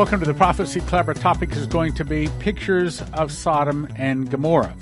Welcome 0.00 0.20
to 0.20 0.26
the 0.26 0.32
Prophecy 0.32 0.80
Club. 0.80 1.08
Our 1.08 1.14
topic 1.14 1.52
is 1.52 1.66
going 1.66 1.92
to 1.96 2.06
be 2.06 2.30
pictures 2.38 3.02
of 3.12 3.30
Sodom 3.30 3.86
and 3.96 4.30
Gomorrah. 4.30 4.74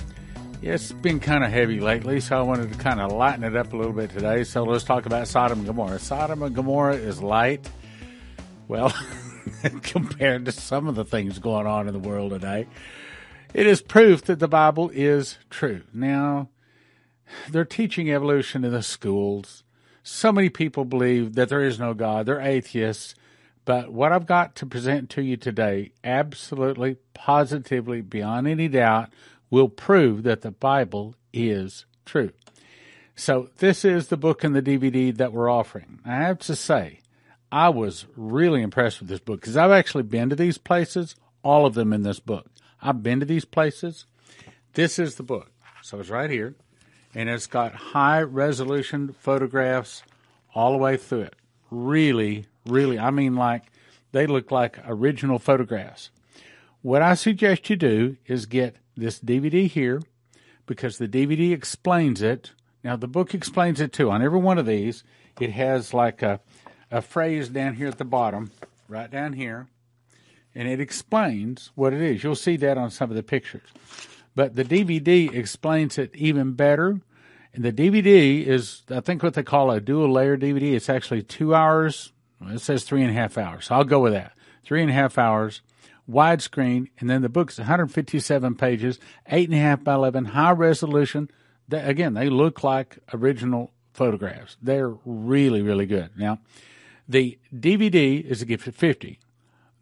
It's 0.63 0.93
been 0.93 1.19
kind 1.19 1.43
of 1.43 1.51
heavy 1.51 1.81
lately, 1.81 2.21
so 2.21 2.39
I 2.39 2.43
wanted 2.43 2.73
to 2.73 2.79
kind 2.79 3.01
of 3.01 3.11
lighten 3.11 3.43
it 3.43 3.57
up 3.57 3.73
a 3.73 3.77
little 3.77 3.93
bit 3.93 4.11
today. 4.11 4.45
So 4.45 4.63
let's 4.63 4.85
talk 4.85 5.07
about 5.07 5.27
Sodom 5.27 5.59
and 5.59 5.67
Gomorrah. 5.67 5.99
Sodom 5.99 6.45
and 6.45 6.55
Gomorrah 6.55 6.95
is 6.95 7.21
light. 7.21 7.69
Well, 8.69 8.95
compared 9.83 10.45
to 10.45 10.53
some 10.53 10.87
of 10.87 10.95
the 10.95 11.05
things 11.05 11.41
going 11.41 11.67
on 11.67 11.89
in 11.89 11.95
the 11.95 12.09
world 12.09 12.31
today, 12.31 12.69
it 13.53 13.67
is 13.67 13.83
proof 13.83 14.23
that 14.27 14.39
the 14.39 14.47
Bible 14.47 14.89
is 14.95 15.39
true. 15.51 15.83
Now, 15.93 16.49
they're 17.51 17.65
teaching 17.65 18.09
evolution 18.09 18.65
in 18.65 18.71
the 18.71 18.85
schools. 18.85 19.65
So 20.05 20.31
many 20.31 20.49
people 20.49 20.85
believe 20.85 21.35
that 21.35 21.49
there 21.49 21.65
is 21.65 21.81
no 21.81 21.93
God. 21.93 22.27
They're 22.27 22.41
atheists. 22.41 23.17
But 23.69 23.93
what 23.93 24.13
I've 24.13 24.25
got 24.25 24.55
to 24.57 24.67
present 24.67 25.11
to 25.11 25.23
you 25.23 25.37
today, 25.37 25.93
absolutely, 26.03 26.97
positively, 27.13 28.01
beyond 28.01 28.49
any 28.49 28.67
doubt, 28.67 29.11
will 29.51 29.69
prove 29.69 30.23
that 30.23 30.41
the 30.41 30.51
Bible 30.51 31.17
is 31.35 31.85
true. 32.07 32.31
So 33.15 33.51
this 33.59 33.85
is 33.85 34.09
the 34.09 34.17
book 34.17 34.43
and 34.43 34.57
the 34.57 34.63
DVD 34.63 35.15
that 35.19 35.35
we're 35.35 35.51
offering. 35.51 35.99
I 36.07 36.15
have 36.15 36.39
to 36.39 36.57
say, 36.57 37.01
I 37.53 37.69
was 37.69 38.07
really 38.17 38.63
impressed 38.63 39.01
with 39.01 39.11
this 39.11 39.21
book 39.21 39.43
because 39.43 39.59
I've 39.59 39.71
actually 39.71 40.05
been 40.05 40.31
to 40.31 40.37
these 40.37 40.57
places, 40.57 41.15
all 41.43 41.67
of 41.67 41.75
them 41.75 41.93
in 41.93 42.05
this 42.05 42.21
book. 42.21 42.47
I've 42.81 43.03
been 43.03 43.21
to 43.21 43.27
these 43.27 43.45
places. 43.45 44.07
This 44.73 44.99
is 44.99 45.17
the 45.17 45.23
book. 45.23 45.53
So 45.83 46.01
it's 46.01 46.09
right 46.09 46.31
here. 46.31 46.55
And 47.15 47.29
it's 47.29 47.47
got 47.47 47.75
high 47.75 48.23
resolution 48.23 49.13
photographs 49.13 50.05
all 50.55 50.73
the 50.73 50.79
way 50.79 50.97
through 50.97 51.21
it. 51.21 51.37
Really, 51.71 52.47
really, 52.71 52.99
I 52.99 53.11
mean, 53.11 53.35
like 53.37 53.65
they 54.13 54.27
look 54.27 54.51
like 54.51 54.79
original 54.87 55.39
photographs. 55.39 56.11
What 56.83 57.03
I 57.03 57.15
suggest 57.15 57.69
you 57.69 57.77
do 57.77 58.17
is 58.27 58.47
get 58.47 58.77
this 58.97 59.21
DVD 59.21 59.69
here 59.69 60.03
because 60.67 60.99
the 60.99 61.09
DVD 61.09 61.53
explains 61.53 62.23
it. 62.23 62.53
Now, 62.85 62.97
the 62.97 63.09
book 63.09 63.35
explains 63.35 63.81
it 63.81 63.93
too. 63.93 64.11
On 64.11 64.23
every 64.23 64.39
one 64.39 64.59
of 64.59 64.67
these, 64.67 65.03
it 65.41 65.51
has 65.51 65.93
like 65.93 66.23
a, 66.23 66.41
a 66.91 67.03
phrase 67.03 67.49
down 67.49 67.75
here 67.75 67.89
at 67.89 67.99
the 67.99 68.05
bottom, 68.05 68.53
right 68.89 69.11
down 69.11 69.33
here, 69.33 69.67
and 70.55 70.69
it 70.69 70.81
explains 70.81 71.71
what 71.75 71.93
it 71.93 72.01
is. 72.01 72.23
You'll 72.23 72.35
see 72.35 72.57
that 72.59 72.79
on 72.79 72.91
some 72.91 73.11
of 73.11 73.17
the 73.17 73.23
pictures. 73.23 73.69
But 74.35 74.55
the 74.55 74.65
DVD 74.65 75.35
explains 75.35 75.99
it 75.99 76.15
even 76.15 76.53
better. 76.53 77.01
And 77.53 77.65
the 77.65 77.73
DVD 77.73 78.47
is, 78.47 78.83
I 78.89 79.01
think, 79.01 79.23
what 79.23 79.35
they 79.35 79.43
call 79.43 79.71
a 79.71 79.81
dual 79.81 80.13
layer 80.13 80.37
DVD. 80.37 80.75
It's 80.75 80.89
actually 80.89 81.23
two 81.23 81.55
hours 81.55 82.13
it 82.47 82.61
says 82.61 82.85
three 82.85 83.03
and 83.03 83.11
a 83.11 83.15
half 83.15 83.37
hours. 83.37 83.67
So 83.67 83.75
I'll 83.75 83.85
go 83.85 84.01
with 84.01 84.13
that. 84.13 84.33
Three 84.65 84.83
and 84.83 84.91
a 84.91 84.95
half 84.95 85.19
hours, 85.19 85.63
widescreen, 86.11 86.89
and 86.99 87.09
then 87.09 87.23
the 87.23 87.29
book's 87.29 87.59
157 87.59 88.55
pages, 88.55 88.99
eight 89.29 89.49
and 89.49 89.59
a 89.59 89.61
half 89.61 89.83
by 89.83 89.95
11, 89.95 90.27
high 90.27 90.53
resolution. 90.53 91.31
They, 91.69 91.81
again, 91.81 92.15
they 92.15 92.29
look 92.29 92.63
like 92.63 92.99
original 93.13 93.73
photographs. 93.93 94.57
They're 94.63 94.95
really, 95.05 95.63
really 95.63 95.87
good. 95.87 96.11
Now, 96.17 96.39
the 97.09 97.39
DVD 97.55 98.23
is 98.25 98.43
a 98.43 98.47
gift 98.47 98.67
of 98.67 98.77
50. 98.77 99.19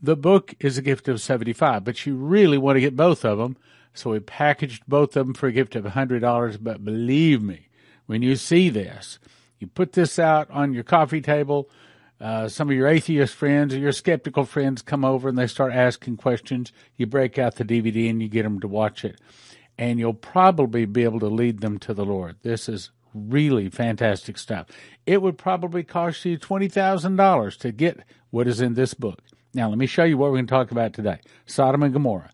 The 0.03 0.17
book 0.17 0.55
is 0.61 0.79
a 0.79 0.83
gift 0.83 1.09
of 1.09 1.21
75, 1.21 1.85
but 1.85 2.07
you 2.07 2.17
really 2.17 2.59
want 2.59 2.77
to 2.77 2.81
get 2.81 2.97
both 2.97 3.25
of 3.25 3.39
them. 3.39 3.57
So 3.93 4.11
we 4.11 4.21
packaged 4.21 4.85
both 4.87 5.17
of 5.17 5.27
them 5.27 5.35
for 5.35 5.47
a 5.47 5.53
gift 5.53 5.75
of 5.75 5.85
$100. 5.85 6.59
But 6.63 6.85
believe 6.85 7.43
me, 7.43 7.69
when 8.07 8.23
you 8.23 8.37
see 8.37 8.69
this, 8.69 9.19
you 9.59 9.67
put 9.67 9.93
this 9.95 10.19
out 10.19 10.51
on 10.51 10.75
your 10.75 10.85
coffee 10.85 11.21
table 11.21 11.69
uh, 12.21 12.49
some 12.49 12.71
of 12.71 12.77
your 12.77 12.87
atheist 12.87 13.35
friends 13.35 13.75
or 13.75 13.79
your 13.79 13.93
skeptical 13.93 14.45
friends 14.45 14.83
come 14.83 15.05
over 15.05 15.29
and 15.29 15.37
they 15.37 15.47
start 15.47 15.73
asking 15.73 16.17
questions. 16.17 16.73
You 16.97 17.07
break 17.07 17.39
out 17.39 17.57
the 17.57 17.65
DVD 17.65 18.09
and 18.09 18.23
you 18.23 18.29
get 18.29 18.45
them 18.45 18.61
to 18.61 18.69
watch 18.69 19.05
it. 19.05 19.21
And 19.79 19.99
you'll 19.99 20.15
probably 20.15 20.87
be 20.87 21.05
able 21.05 21.21
to 21.21 21.27
lead 21.27 21.61
them 21.61 21.79
to 21.81 21.93
the 21.93 22.05
Lord. 22.05 22.37
This 22.43 22.69
is 22.69 22.91
really 23.13 23.69
fantastic 23.69 24.39
stuff. 24.39 24.67
It 25.05 25.21
would 25.21 25.37
probably 25.37 25.83
cost 25.83 26.25
you 26.25 26.39
$20,000 26.39 27.59
to 27.59 27.73
get 27.73 28.01
what 28.31 28.49
is 28.49 28.61
in 28.61 28.75
this 28.75 28.95
book. 28.95 29.21
Now, 29.53 29.69
let 29.69 29.79
me 29.79 29.87
show 29.87 30.05
you 30.05 30.19
what 30.19 30.31
we're 30.31 30.37
going 30.37 30.47
to 30.47 30.51
talk 30.51 30.71
about 30.71 30.93
today 30.93 31.21
Sodom 31.47 31.83
and 31.83 31.93
Gomorrah. 31.93 32.31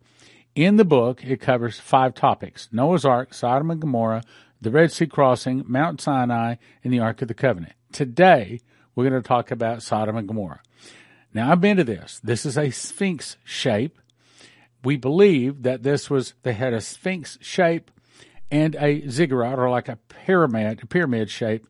In 0.55 0.77
the 0.77 0.85
book, 0.85 1.25
it 1.25 1.41
covers 1.41 1.81
five 1.81 2.15
topics 2.15 2.69
Noah's 2.73 3.05
Ark, 3.05 3.35
Sodom 3.35 3.71
and 3.71 3.81
Gomorrah, 3.81 4.23
the 4.61 4.71
Red 4.71 4.93
Sea 4.93 5.07
crossing, 5.07 5.65
Mount 5.67 6.01
Sinai, 6.01 6.57
and 6.85 6.93
the 6.93 7.01
Ark 7.01 7.23
of 7.23 7.29
the 7.29 7.35
Covenant. 7.35 7.73
Today, 7.93 8.61
we're 8.95 9.09
going 9.09 9.23
to 9.23 9.27
talk 9.27 9.51
about 9.51 9.83
Sodom 9.83 10.17
and 10.17 10.29
Gomorrah. 10.29 10.61
Now, 11.35 11.51
I've 11.51 11.61
been 11.61 11.79
to 11.79 11.85
this. 11.85 12.21
This 12.23 12.45
is 12.45 12.59
a 12.59 12.71
sphinx 12.71 13.37
shape. 13.45 13.99
We 14.85 14.97
believe 14.97 15.63
that 15.63 15.83
this 15.83 16.11
was, 16.11 16.35
they 16.43 16.53
had 16.53 16.75
a 16.75 16.81
sphinx 16.81 17.39
shape 17.41 17.91
and 18.51 18.77
a 18.77 19.09
ziggurat 19.09 19.59
or 19.59 19.71
like 19.71 19.89
a 19.89 19.97
pyramid, 19.97 20.83
a 20.83 20.87
pyramid 20.87 21.31
shape 21.31 21.67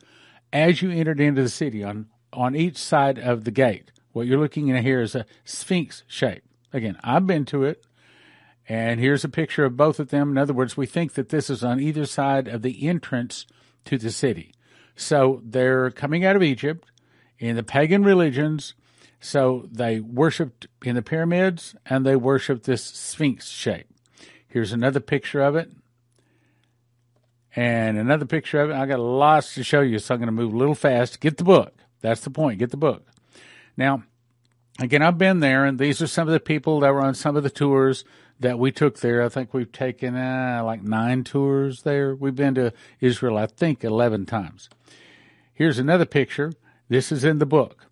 as 0.53 0.83
you 0.83 0.91
entered 0.91 1.21
into 1.21 1.43
the 1.43 1.49
city 1.49 1.85
on, 1.85 2.07
on 2.33 2.57
each 2.57 2.77
side 2.77 3.19
of 3.19 3.45
the 3.45 3.51
gate. 3.51 3.93
What 4.13 4.27
you're 4.27 4.41
looking 4.41 4.71
at 4.71 4.83
here 4.83 5.01
is 5.01 5.15
a 5.15 5.27
sphinx 5.45 6.03
shape. 6.07 6.43
Again, 6.73 6.99
I've 7.05 7.27
been 7.27 7.45
to 7.47 7.65
it. 7.65 7.85
And 8.69 9.01
here's 9.01 9.25
a 9.25 9.29
picture 9.29 9.65
of 9.65 9.77
both 9.77 10.01
of 10.01 10.11
them. 10.11 10.31
In 10.31 10.39
other 10.39 10.55
words, 10.55 10.77
we 10.77 10.87
think 10.87 11.15
that 11.15 11.29
this 11.29 11.51
is 11.51 11.65
on 11.65 11.81
either 11.81 12.07
side 12.07 12.49
of 12.49 12.63
the 12.63 12.89
entrance 12.89 13.47
to 13.85 13.99
the 13.99 14.11
city. 14.11 14.55
So 14.95 15.41
they're 15.45 15.91
coming 15.91 16.25
out 16.25 16.37
of 16.37 16.43
Egypt 16.43 16.89
in 17.43 17.57
the 17.57 17.63
pagan 17.65 18.05
religions. 18.05 18.75
So 19.21 19.69
they 19.71 19.99
worshipped 19.99 20.69
in 20.85 20.95
the 20.95 21.03
pyramids 21.03 21.75
and 21.85 22.07
they 22.07 22.17
worshipped 22.17 22.65
this 22.65 22.85
sphinx 22.85 23.49
shape. 23.49 23.89
Here's 24.47 24.73
another 24.73 25.01
picture 25.01 25.41
of 25.43 25.57
it. 25.57 25.71
And 27.55 27.99
another 27.99 28.27
picture 28.27 28.61
of 28.61 28.71
it. 28.71 28.77
I 28.77 28.87
got 28.87 29.01
lots 29.01 29.55
to 29.57 29.65
show 29.65 29.81
you, 29.81 29.99
so 29.99 30.15
I'm 30.15 30.21
going 30.21 30.29
to 30.29 30.33
move 30.33 30.55
a 30.55 30.57
little 30.57 30.75
fast. 30.75 31.21
Get 31.21 31.37
the 31.37 31.45
book. 31.45 31.75
That's 32.01 32.23
the 32.23 32.31
point. 32.31 32.61
Get 32.61 32.71
the 32.71 32.77
book. 32.77 33.07
Now, 33.77 34.05
again, 34.79 35.03
I've 35.03 35.19
been 35.19 35.41
there, 35.41 35.65
and 35.65 35.79
these 35.79 36.01
are 36.01 36.07
some 36.07 36.29
of 36.29 36.33
the 36.33 36.41
people 36.41 36.81
that 36.81 36.95
were 36.95 37.03
on 37.03 37.15
some 37.15 37.37
of 37.37 37.43
the 37.43 37.51
tours 37.51 38.05
that 38.41 38.59
we 38.59 38.73
took 38.73 39.01
there. 39.01 39.23
I 39.23 39.29
think 39.29 39.53
we've 39.53 39.71
taken 39.71 40.17
uh, 40.17 40.63
like 40.65 40.83
nine 40.83 41.25
tours 41.25 41.83
there. 41.83 42.15
We've 42.15 42.35
been 42.35 42.55
to 42.55 42.73
Israel, 43.01 43.37
I 43.37 43.47
think, 43.47 43.85
11 43.85 44.27
times. 44.27 44.71
Here's 45.53 45.79
another 45.79 46.07
picture 46.07 46.55
this 46.93 47.13
is 47.13 47.25
in 47.25 47.39
the 47.39 47.47
book. 47.47 47.87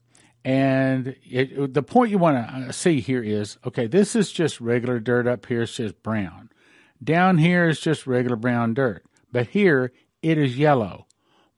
And 0.44 1.16
it, 1.22 1.74
the 1.74 1.82
point 1.82 2.10
you 2.10 2.18
want 2.18 2.36
to 2.36 2.68
uh, 2.68 2.72
see 2.72 3.00
here 3.00 3.22
is 3.22 3.58
okay, 3.66 3.86
this 3.86 4.16
is 4.16 4.32
just 4.32 4.60
regular 4.60 4.98
dirt 4.98 5.26
up 5.26 5.46
here, 5.46 5.62
it's 5.62 5.76
just 5.76 6.02
brown. 6.02 6.50
Down 7.02 7.38
here 7.38 7.68
is 7.68 7.80
just 7.80 8.06
regular 8.06 8.36
brown 8.36 8.74
dirt. 8.74 9.04
But 9.32 9.48
here 9.48 9.92
it 10.22 10.38
is 10.38 10.58
yellow. 10.58 11.06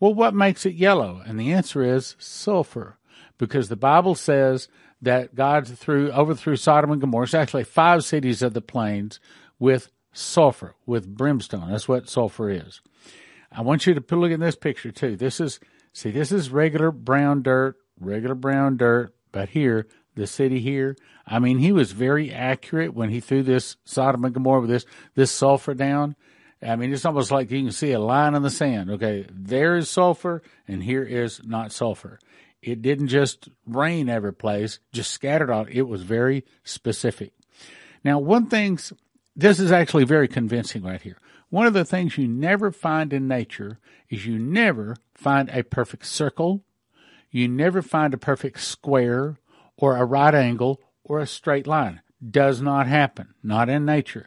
Well, 0.00 0.14
what 0.14 0.34
makes 0.34 0.66
it 0.66 0.75
yellow? 0.75 1.22
And 1.25 1.38
the 1.38 1.52
answer 1.52 1.82
is 1.82 2.16
sulfur. 2.19 2.98
Because 3.38 3.69
the 3.69 3.76
Bible 3.76 4.14
says 4.14 4.69
that 5.00 5.34
God 5.34 5.66
threw 5.66 6.10
overthrew 6.12 6.56
Sodom 6.56 6.92
and 6.92 7.00
Gomorrah. 7.00 7.25
It's 7.25 7.34
actually 7.34 7.64
five 7.64 8.04
cities 8.04 8.42
of 8.42 8.54
the 8.54 8.60
plains 8.60 9.20
with 9.58 9.91
sulfur, 10.12 10.75
with 10.86 11.16
brimstone. 11.16 11.70
That's 11.70 11.88
what 11.88 12.08
sulfur 12.08 12.50
is. 12.50 12.81
I 13.50 13.62
want 13.62 13.86
you 13.86 13.94
to 13.94 14.16
look 14.16 14.32
at 14.32 14.41
this 14.41 14.56
picture 14.56 14.92
too. 14.92 15.16
This 15.16 15.41
is 15.41 15.60
See, 15.92 16.10
this 16.10 16.32
is 16.32 16.50
regular 16.50 16.91
brown 16.91 17.42
dirt, 17.42 17.76
regular 18.00 18.34
brown 18.34 18.76
dirt, 18.76 19.14
but 19.30 19.50
here, 19.50 19.86
the 20.14 20.26
city 20.26 20.60
here, 20.60 20.97
I 21.26 21.38
mean, 21.38 21.58
he 21.58 21.72
was 21.72 21.92
very 21.92 22.32
accurate 22.32 22.94
when 22.94 23.10
he 23.10 23.20
threw 23.20 23.42
this 23.42 23.76
Sodom 23.84 24.25
and 24.25 24.34
Gomorrah 24.34 24.60
with 24.60 24.70
this, 24.70 24.86
this 25.14 25.31
sulfur 25.31 25.75
down. 25.75 26.16
I 26.61 26.76
mean, 26.76 26.93
it's 26.93 27.05
almost 27.05 27.31
like 27.31 27.50
you 27.50 27.62
can 27.62 27.72
see 27.72 27.93
a 27.93 27.99
line 27.99 28.34
in 28.34 28.43
the 28.43 28.50
sand. 28.50 28.90
Okay, 28.90 29.26
there 29.31 29.76
is 29.76 29.88
sulfur, 29.88 30.43
and 30.69 30.82
here 30.82 31.02
is 31.02 31.40
not 31.44 31.72
sulfur. 31.72 32.19
It 32.62 32.82
didn't 32.82 33.08
just 33.08 33.49
rain 33.66 34.08
every 34.08 34.32
place, 34.32 34.78
just 34.93 35.11
scattered 35.11 35.50
out. 35.50 35.70
It 35.70 35.82
was 35.82 36.02
very 36.02 36.44
specific. 36.62 37.32
Now, 38.05 38.19
one 38.19 38.46
thing, 38.46 38.78
this 39.34 39.58
is 39.58 39.72
actually 39.72 40.05
very 40.05 40.28
convincing 40.28 40.82
right 40.82 41.00
here. 41.00 41.19
One 41.52 41.66
of 41.66 41.75
the 41.75 41.84
things 41.84 42.16
you 42.16 42.26
never 42.28 42.72
find 42.72 43.12
in 43.12 43.28
nature 43.28 43.78
is 44.08 44.25
you 44.25 44.38
never 44.38 44.96
find 45.14 45.50
a 45.50 45.62
perfect 45.62 46.06
circle, 46.06 46.64
you 47.31 47.46
never 47.46 47.82
find 47.82 48.14
a 48.14 48.16
perfect 48.16 48.62
square 48.62 49.37
or 49.76 49.99
a 49.99 50.06
right 50.06 50.34
angle 50.34 50.81
or 51.04 51.20
a 51.20 51.26
straight 51.26 51.66
line. 51.66 52.00
Does 52.26 52.62
not 52.62 52.87
happen, 52.87 53.34
not 53.43 53.69
in 53.69 53.84
nature. 53.84 54.26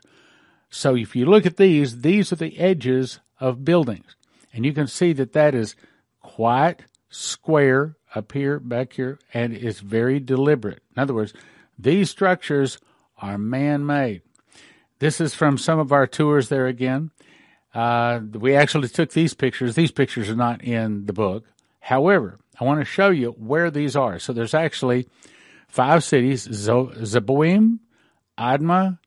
So 0.69 0.95
if 0.95 1.15
you 1.15 1.25
look 1.25 1.47
at 1.47 1.57
these, 1.57 2.01
these 2.01 2.31
are 2.31 2.35
the 2.35 2.59
edges 2.59 3.21
of 3.39 3.65
buildings. 3.65 4.15
And 4.53 4.63
you 4.63 4.71
can 4.71 4.85
see 4.85 5.11
that 5.13 5.33
that 5.33 5.55
is 5.55 5.75
quite 6.21 6.83
square 7.09 7.95
up 8.13 8.33
here, 8.33 8.59
back 8.59 8.93
here, 8.93 9.17
and 9.33 9.51
it's 9.51 9.79
very 9.79 10.19
deliberate. 10.19 10.83
In 10.95 11.01
other 11.01 11.15
words, 11.15 11.33
these 11.75 12.11
structures 12.11 12.77
are 13.17 13.39
man 13.39 13.83
made. 13.83 14.21
This 14.99 15.19
is 15.19 15.33
from 15.33 15.57
some 15.57 15.79
of 15.79 15.91
our 15.91 16.07
tours 16.07 16.49
there 16.49 16.67
again. 16.67 17.11
Uh, 17.75 18.21
we 18.31 18.55
actually 18.55 18.87
took 18.87 19.11
these 19.11 19.33
pictures. 19.33 19.75
These 19.75 19.91
pictures 19.91 20.29
are 20.29 20.35
not 20.35 20.63
in 20.63 21.05
the 21.05 21.13
book. 21.13 21.43
However, 21.81 22.39
I 22.59 22.63
want 22.63 22.79
to 22.79 22.85
show 22.85 23.09
you 23.09 23.31
where 23.31 23.69
these 23.69 23.97
are. 23.97 24.17
So 24.17 24.31
there's 24.31 24.53
actually 24.53 25.07
five 25.67 26.03
cities 26.03 26.47
Zeboim, 26.47 27.79
Admah, 28.39 28.97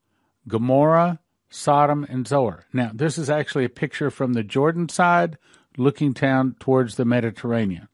Gomorrah, 0.46 1.18
Sodom, 1.48 2.06
and 2.10 2.28
Zoar. 2.28 2.66
Now, 2.74 2.90
this 2.94 3.16
is 3.16 3.30
actually 3.30 3.64
a 3.64 3.70
picture 3.70 4.10
from 4.10 4.34
the 4.34 4.44
Jordan 4.44 4.90
side 4.90 5.38
looking 5.78 6.12
down 6.12 6.56
towards 6.60 6.96
the 6.96 7.06
Mediterranean. 7.06 7.88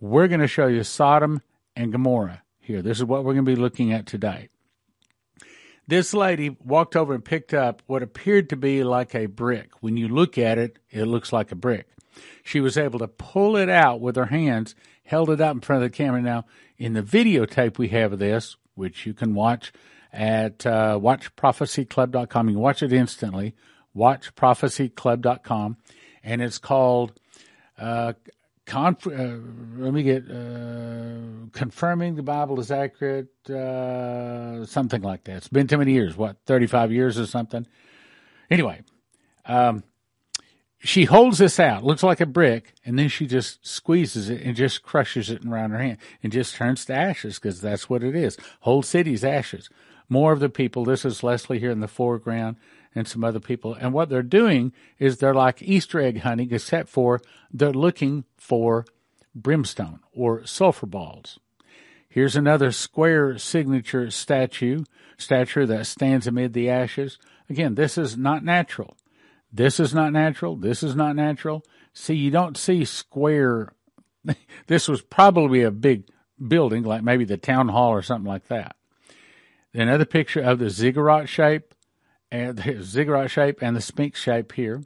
We're 0.00 0.28
going 0.28 0.40
to 0.40 0.46
show 0.46 0.68
you 0.68 0.84
Sodom 0.84 1.42
and 1.74 1.90
Gomorrah 1.90 2.42
here. 2.60 2.82
This 2.82 2.98
is 2.98 3.04
what 3.04 3.24
we're 3.24 3.34
going 3.34 3.46
to 3.46 3.54
be 3.54 3.60
looking 3.60 3.92
at 3.92 4.06
today. 4.06 4.48
This 5.86 6.14
lady 6.14 6.56
walked 6.64 6.96
over 6.96 7.14
and 7.14 7.24
picked 7.24 7.52
up 7.52 7.82
what 7.86 8.02
appeared 8.02 8.48
to 8.50 8.56
be 8.56 8.82
like 8.84 9.14
a 9.14 9.26
brick. 9.26 9.70
When 9.80 9.96
you 9.96 10.08
look 10.08 10.38
at 10.38 10.56
it, 10.56 10.78
it 10.90 11.04
looks 11.04 11.32
like 11.32 11.52
a 11.52 11.56
brick. 11.56 11.88
She 12.42 12.60
was 12.60 12.78
able 12.78 12.98
to 13.00 13.08
pull 13.08 13.56
it 13.56 13.68
out 13.68 14.00
with 14.00 14.16
her 14.16 14.26
hands, 14.26 14.74
held 15.04 15.30
it 15.30 15.40
up 15.40 15.54
in 15.54 15.60
front 15.60 15.82
of 15.82 15.90
the 15.90 15.96
camera. 15.96 16.22
Now, 16.22 16.46
in 16.78 16.94
the 16.94 17.02
videotape 17.02 17.76
we 17.76 17.88
have 17.88 18.12
of 18.12 18.18
this, 18.18 18.56
which 18.74 19.04
you 19.04 19.12
can 19.12 19.34
watch 19.34 19.72
at 20.12 20.64
uh, 20.64 20.98
watchprophecyclub.com, 21.00 22.48
you 22.48 22.54
can 22.54 22.62
watch 22.62 22.82
it 22.82 22.92
instantly, 22.92 23.54
watchprophecyclub.com, 23.96 25.76
and 26.22 26.42
it's 26.42 26.58
called 26.58 27.12
uh, 27.78 28.14
Conf- 28.66 29.06
uh, 29.06 29.36
let 29.76 29.92
me 29.92 30.02
get 30.02 30.24
uh, 30.30 31.48
confirming 31.52 32.14
the 32.14 32.22
Bible 32.22 32.58
is 32.60 32.70
accurate, 32.70 33.28
uh, 33.50 34.64
something 34.64 35.02
like 35.02 35.24
that. 35.24 35.36
It's 35.36 35.48
been 35.48 35.66
too 35.66 35.76
many 35.76 35.92
years. 35.92 36.16
What, 36.16 36.38
thirty-five 36.46 36.90
years 36.90 37.18
or 37.18 37.26
something? 37.26 37.66
Anyway, 38.50 38.80
um, 39.44 39.84
she 40.78 41.04
holds 41.04 41.38
this 41.38 41.60
out, 41.60 41.84
looks 41.84 42.02
like 42.02 42.20
a 42.20 42.26
brick, 42.26 42.74
and 42.84 42.98
then 42.98 43.08
she 43.08 43.26
just 43.26 43.66
squeezes 43.66 44.30
it 44.30 44.42
and 44.42 44.56
just 44.56 44.82
crushes 44.82 45.28
it 45.28 45.44
around 45.44 45.70
her 45.72 45.78
hand 45.78 45.98
and 46.22 46.32
just 46.32 46.54
turns 46.54 46.86
to 46.86 46.94
ashes 46.94 47.38
because 47.38 47.60
that's 47.60 47.90
what 47.90 48.02
it 48.02 48.16
is. 48.16 48.38
Whole 48.60 48.82
city's 48.82 49.24
ashes. 49.24 49.68
More 50.08 50.32
of 50.32 50.40
the 50.40 50.50
people. 50.50 50.84
This 50.84 51.04
is 51.04 51.22
Leslie 51.22 51.58
here 51.58 51.70
in 51.70 51.80
the 51.80 51.88
foreground 51.88 52.56
and 52.94 53.08
some 53.08 53.24
other 53.24 53.40
people. 53.40 53.74
And 53.74 53.92
what 53.92 54.08
they're 54.08 54.22
doing 54.22 54.72
is 54.98 55.18
they're 55.18 55.34
like 55.34 55.62
Easter 55.62 56.00
egg 56.00 56.20
hunting, 56.20 56.52
except 56.52 56.88
for 56.88 57.20
they're 57.52 57.72
looking 57.72 58.24
for 58.36 58.84
brimstone 59.34 60.00
or 60.12 60.46
sulfur 60.46 60.86
balls. 60.86 61.38
Here's 62.08 62.36
another 62.36 62.70
square 62.70 63.38
signature 63.38 64.10
statue, 64.10 64.84
statue 65.18 65.66
that 65.66 65.86
stands 65.86 66.28
amid 66.28 66.52
the 66.52 66.70
ashes. 66.70 67.18
Again, 67.50 67.74
this 67.74 67.98
is 67.98 68.16
not 68.16 68.44
natural. 68.44 68.96
This 69.52 69.80
is 69.80 69.92
not 69.92 70.12
natural. 70.12 70.56
This 70.56 70.82
is 70.82 70.94
not 70.94 71.16
natural. 71.16 71.64
See, 71.92 72.14
you 72.14 72.30
don't 72.30 72.56
see 72.56 72.84
square. 72.84 73.72
this 74.68 74.88
was 74.88 75.02
probably 75.02 75.62
a 75.62 75.72
big 75.72 76.04
building, 76.46 76.84
like 76.84 77.02
maybe 77.02 77.24
the 77.24 77.36
town 77.36 77.68
hall 77.68 77.90
or 77.90 78.02
something 78.02 78.28
like 78.28 78.46
that. 78.46 78.76
Another 79.72 80.04
picture 80.04 80.40
of 80.40 80.60
the 80.60 80.70
ziggurat 80.70 81.28
shape 81.28 81.73
and 82.34 82.58
the 82.58 82.82
ziggurat 82.82 83.30
shape 83.30 83.62
and 83.62 83.76
the 83.76 83.80
sphinx 83.80 84.20
shape 84.20 84.52
here. 84.52 84.82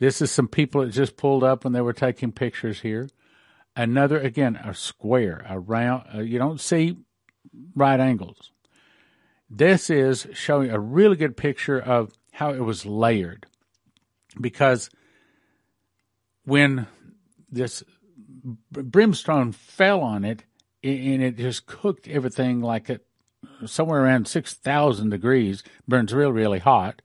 This 0.00 0.20
is 0.20 0.32
some 0.32 0.48
people 0.48 0.80
that 0.80 0.90
just 0.90 1.16
pulled 1.16 1.44
up 1.44 1.62
when 1.62 1.72
they 1.72 1.80
were 1.80 1.92
taking 1.92 2.32
pictures 2.32 2.80
here. 2.80 3.08
Another, 3.76 4.18
again, 4.18 4.56
a 4.56 4.74
square, 4.74 5.46
a 5.48 5.58
round, 5.58 6.04
uh, 6.12 6.20
you 6.20 6.38
don't 6.38 6.60
see 6.60 6.96
right 7.76 8.00
angles. 8.00 8.50
This 9.48 9.88
is 9.88 10.26
showing 10.32 10.70
a 10.70 10.80
really 10.80 11.16
good 11.16 11.36
picture 11.36 11.78
of 11.78 12.12
how 12.32 12.52
it 12.52 12.60
was 12.60 12.84
layered. 12.84 13.46
Because 14.40 14.90
when 16.44 16.88
this 17.50 17.84
brimstone 18.72 19.52
fell 19.52 20.00
on 20.00 20.24
it, 20.24 20.42
and 20.82 21.22
it 21.22 21.36
just 21.36 21.66
cooked 21.66 22.08
everything 22.08 22.60
like 22.60 22.90
it 22.90 23.06
somewhere 23.66 24.02
around 24.04 24.28
6,000 24.28 25.10
degrees, 25.10 25.62
burns 25.86 26.12
real, 26.12 26.32
really 26.32 26.58
hot. 26.58 27.02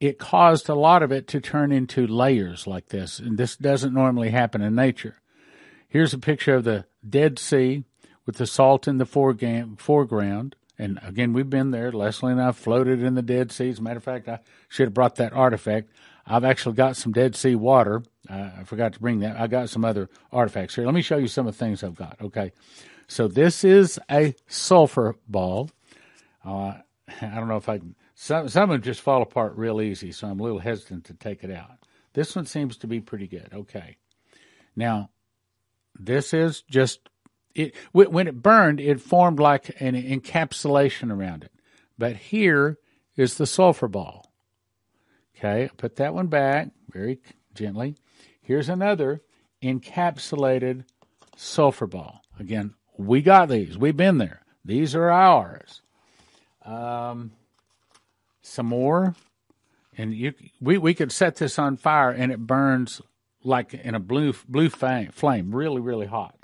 It 0.00 0.18
caused 0.18 0.68
a 0.68 0.74
lot 0.74 1.02
of 1.02 1.12
it 1.12 1.28
to 1.28 1.40
turn 1.40 1.70
into 1.70 2.06
layers 2.06 2.66
like 2.66 2.88
this, 2.88 3.18
and 3.18 3.38
this 3.38 3.56
doesn't 3.56 3.94
normally 3.94 4.30
happen 4.30 4.60
in 4.60 4.74
nature. 4.74 5.16
Here's 5.88 6.14
a 6.14 6.18
picture 6.18 6.56
of 6.56 6.64
the 6.64 6.86
Dead 7.08 7.38
Sea 7.38 7.84
with 8.26 8.36
the 8.36 8.46
salt 8.46 8.88
in 8.88 8.98
the 8.98 9.06
foreground. 9.06 10.56
And 10.78 10.98
again, 11.02 11.32
we've 11.32 11.50
been 11.50 11.70
there. 11.70 11.92
Leslie 11.92 12.32
and 12.32 12.40
I 12.40 12.52
floated 12.52 13.02
in 13.02 13.14
the 13.14 13.22
Dead 13.22 13.52
Sea. 13.52 13.68
As 13.68 13.78
a 13.78 13.82
matter 13.82 13.98
of 13.98 14.04
fact, 14.04 14.28
I 14.28 14.40
should 14.68 14.86
have 14.86 14.94
brought 14.94 15.16
that 15.16 15.32
artifact. 15.32 15.90
I've 16.26 16.44
actually 16.44 16.76
got 16.76 16.96
some 16.96 17.12
Dead 17.12 17.36
Sea 17.36 17.54
water. 17.54 18.02
Uh, 18.28 18.50
I 18.60 18.64
forgot 18.64 18.94
to 18.94 19.00
bring 19.00 19.20
that. 19.20 19.38
I 19.38 19.46
got 19.48 19.68
some 19.68 19.84
other 19.84 20.08
artifacts 20.32 20.74
here. 20.74 20.84
Let 20.84 20.94
me 20.94 21.02
show 21.02 21.18
you 21.18 21.28
some 21.28 21.46
of 21.46 21.54
the 21.54 21.58
things 21.58 21.84
I've 21.84 21.94
got. 21.94 22.16
Okay. 22.20 22.52
So 23.12 23.28
this 23.28 23.62
is 23.62 24.00
a 24.10 24.34
sulfur 24.46 25.16
ball. 25.28 25.70
Uh, 26.42 26.78
I 27.20 27.34
don't 27.34 27.46
know 27.46 27.58
if 27.58 27.68
I 27.68 27.76
can. 27.76 27.94
Some 28.14 28.48
some 28.48 28.64
of 28.64 28.68
them 28.70 28.80
just 28.80 29.02
fall 29.02 29.20
apart 29.20 29.54
real 29.56 29.82
easy, 29.82 30.12
so 30.12 30.28
I'm 30.28 30.40
a 30.40 30.42
little 30.42 30.60
hesitant 30.60 31.04
to 31.04 31.14
take 31.14 31.44
it 31.44 31.50
out. 31.50 31.72
This 32.14 32.34
one 32.34 32.46
seems 32.46 32.78
to 32.78 32.86
be 32.86 33.00
pretty 33.00 33.26
good. 33.26 33.50
Okay, 33.52 33.98
now 34.74 35.10
this 35.94 36.32
is 36.32 36.62
just 36.62 37.10
it. 37.54 37.74
When 37.92 38.28
it 38.28 38.42
burned, 38.42 38.80
it 38.80 38.98
formed 38.98 39.38
like 39.38 39.78
an 39.78 39.94
encapsulation 39.94 41.14
around 41.14 41.44
it. 41.44 41.52
But 41.98 42.16
here 42.16 42.78
is 43.14 43.36
the 43.36 43.46
sulfur 43.46 43.88
ball. 43.88 44.32
Okay, 45.36 45.68
put 45.76 45.96
that 45.96 46.14
one 46.14 46.28
back 46.28 46.70
very 46.88 47.20
gently. 47.52 47.96
Here's 48.40 48.70
another 48.70 49.20
encapsulated 49.62 50.86
sulfur 51.36 51.86
ball. 51.86 52.22
Again, 52.38 52.74
we 52.96 53.22
got 53.22 53.48
these. 53.48 53.76
We've 53.78 53.96
been 53.96 54.18
there. 54.18 54.42
These 54.64 54.94
are 54.94 55.10
ours. 55.10 55.82
Um, 56.64 57.32
some 58.42 58.66
more, 58.66 59.14
and 59.96 60.14
you 60.14 60.34
we 60.60 60.78
we 60.78 60.94
could 60.94 61.10
set 61.10 61.36
this 61.36 61.58
on 61.58 61.76
fire 61.76 62.10
and 62.10 62.30
it 62.30 62.46
burns 62.46 63.00
like 63.42 63.74
in 63.74 63.94
a 63.94 64.00
blue 64.00 64.34
blue 64.48 64.68
flame, 64.68 65.54
really 65.54 65.80
really 65.80 66.06
hot. 66.06 66.36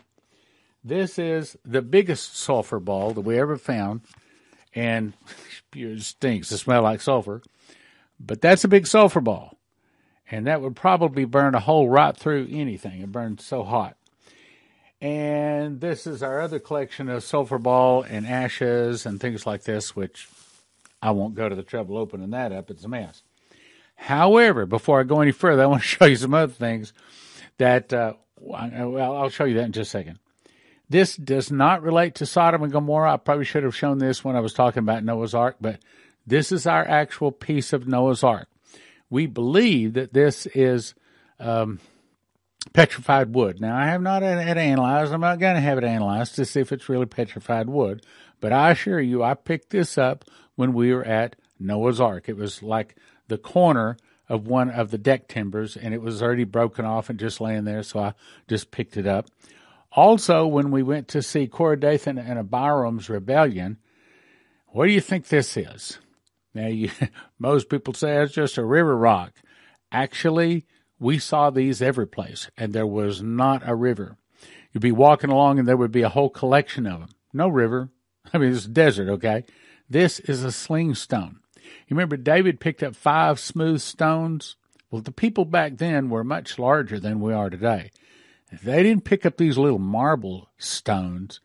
This 0.82 1.18
is 1.18 1.56
the 1.64 1.82
biggest 1.82 2.36
sulfur 2.36 2.80
ball 2.80 3.12
that 3.12 3.20
we 3.20 3.38
ever 3.38 3.56
found, 3.56 4.00
and 4.74 5.12
it 5.74 6.02
stinks. 6.02 6.50
It 6.50 6.58
smells 6.58 6.82
like 6.82 7.00
sulfur, 7.00 7.42
but 8.18 8.40
that's 8.40 8.64
a 8.64 8.68
big 8.68 8.86
sulfur 8.86 9.20
ball, 9.20 9.58
and 10.30 10.46
that 10.46 10.62
would 10.62 10.75
probably 10.75 11.26
burn 11.26 11.54
a 11.54 11.61
hole 11.61 11.88
right 11.88 12.16
through 12.16 12.49
anything. 12.50 13.02
It 13.02 13.12
burns 13.12 13.44
so 13.44 13.64
hot. 13.64 13.98
And 15.00 15.81
this 15.81 16.07
is 16.07 16.23
our 16.23 16.40
other 16.40 16.59
collection 16.59 17.09
of 17.09 17.23
sulfur 17.23 17.59
ball 17.59 18.02
and 18.02 18.26
ashes 18.26 19.07
and 19.07 19.21
things 19.21 19.47
like 19.47 19.62
this, 19.62 19.95
which 19.95 20.28
I 21.00 21.12
won't 21.12 21.37
go 21.37 21.49
to 21.49 21.55
the 21.55 21.62
trouble 21.62 21.97
opening 21.97 22.31
that 22.31 22.52
up. 22.52 22.71
It's 22.71 22.85
a 22.85 22.88
mess. 22.88 23.23
However, 23.95 24.67
before 24.67 25.00
I 25.00 25.05
go 25.05 25.21
any 25.21 25.33
further, 25.33 25.62
I 25.62 25.67
want 25.67 25.83
to 25.83 25.88
show 25.88 26.05
you 26.07 26.17
some 26.17 26.35
other 26.35 26.52
things 26.52 26.93
that, 27.59 27.93
uh, 27.93 28.14
well, 28.40 29.17
I'll 29.17 29.28
show 29.28 29.45
you 29.45 29.55
that 29.55 29.64
in 29.64 29.73
just 29.73 29.88
a 29.88 29.99
second. 29.99 30.19
This 30.90 31.17
does 31.17 31.50
not 31.52 31.83
relate 31.83 32.14
to 32.17 32.26
Sodom 32.26 32.62
and 32.62 32.73
Gomorrah. 32.73 33.14
I 33.14 33.17
probably 33.19 33.45
should 33.45 33.62
have 33.62 33.76
shown 33.76 33.99
this 33.99 34.25
when 34.25 34.37
I 34.37 34.40
was 34.40 34.55
talking 34.55 34.81
about 34.81 35.05
Noah's 35.05 35.35
Ark, 35.35 35.57
but 35.61 35.81
this 36.26 36.50
is 36.50 36.67
our 36.67 36.87
actual 36.87 37.31
piece 37.31 37.73
of 37.73 37.87
Noah's 37.87 38.25
Ark. 38.25 38.49
We 39.11 39.26
believe 39.26 39.95
that 39.95 40.12
this 40.12 40.47
is 40.47 40.95
um, 41.38 41.81
petrified 42.72 43.34
wood. 43.34 43.60
Now, 43.60 43.76
I 43.76 43.86
have 43.86 44.02
not 44.02 44.22
had 44.22 44.56
it 44.56 44.60
analyzed. 44.60 45.12
I'm 45.12 45.20
not 45.20 45.38
going 45.38 45.54
to 45.54 45.60
have 45.60 45.78
it 45.78 45.84
analyzed 45.84 46.34
to 46.36 46.44
see 46.44 46.60
if 46.60 46.72
it's 46.72 46.88
really 46.88 47.06
petrified 47.06 47.68
wood. 47.68 48.04
But 48.40 48.52
I 48.52 48.70
assure 48.70 49.00
you, 49.00 49.22
I 49.22 49.34
picked 49.34 49.70
this 49.70 49.98
up 49.98 50.24
when 50.54 50.72
we 50.72 50.92
were 50.92 51.04
at 51.04 51.36
Noah's 51.58 52.00
Ark. 52.00 52.28
It 52.28 52.36
was 52.36 52.62
like 52.62 52.96
the 53.28 53.38
corner 53.38 53.96
of 54.28 54.46
one 54.46 54.70
of 54.70 54.90
the 54.90 54.98
deck 54.98 55.28
timbers, 55.28 55.76
and 55.76 55.94
it 55.94 56.02
was 56.02 56.22
already 56.22 56.44
broken 56.44 56.84
off 56.84 57.08
and 57.08 57.18
just 57.18 57.40
laying 57.40 57.64
there, 57.64 57.82
so 57.82 58.00
I 58.00 58.14
just 58.46 58.70
picked 58.70 58.96
it 58.96 59.06
up. 59.06 59.26
Also, 59.92 60.46
when 60.46 60.70
we 60.70 60.82
went 60.82 61.08
to 61.08 61.22
see 61.22 61.46
Korah 61.46 61.80
Dathan 61.80 62.18
and 62.18 62.38
Abiram's 62.38 63.08
rebellion, 63.08 63.78
what 64.68 64.86
do 64.86 64.92
you 64.92 65.00
think 65.00 65.28
this 65.28 65.56
is? 65.56 65.98
Now, 66.54 66.66
you, 66.66 66.90
most 67.38 67.70
people 67.70 67.94
say 67.94 68.22
it's 68.22 68.34
just 68.34 68.58
a 68.58 68.64
river 68.64 68.96
rock. 68.96 69.32
Actually, 69.90 70.66
we 70.99 71.19
saw 71.19 71.50
these 71.50 71.81
every 71.81 72.07
place, 72.07 72.50
and 72.57 72.73
there 72.73 72.87
was 72.87 73.23
not 73.23 73.62
a 73.69 73.75
river. 73.75 74.17
You'd 74.73 74.81
be 74.81 74.93
walking 74.93 75.31
along, 75.31 75.59
and 75.59 75.67
there 75.67 75.76
would 75.76 75.93
be 75.93 76.02
a 76.02 76.09
whole 76.09 76.31
collection 76.31 76.87
of 76.87 77.00
them. 77.00 77.09
No 77.33 77.49
river. 77.49 77.90
I 78.33 78.38
mean, 78.38 78.52
it's 78.52 78.67
desert, 78.67 79.09
okay? 79.09 79.45
This 79.88 80.21
is 80.21 80.45
a 80.45 80.52
sling 80.52 80.95
stone. 80.95 81.40
You 81.57 81.97
remember 81.97 82.17
David 82.17 82.61
picked 82.61 82.83
up 82.83 82.95
five 82.95 83.38
smooth 83.38 83.81
stones? 83.81 84.57
Well, 84.90 85.02
the 85.02 85.12
people 85.12 85.45
back 85.45 85.76
then 85.76 86.11
were 86.11 86.25
much 86.25 86.59
larger 86.59 86.99
than 86.99 87.21
we 87.21 87.33
are 87.33 87.50
today. 87.50 87.90
They 88.62 88.83
didn't 88.83 89.05
pick 89.05 89.26
up 89.26 89.37
these 89.37 89.59
little 89.59 89.78
marble 89.78 90.50
stones. 90.57 91.40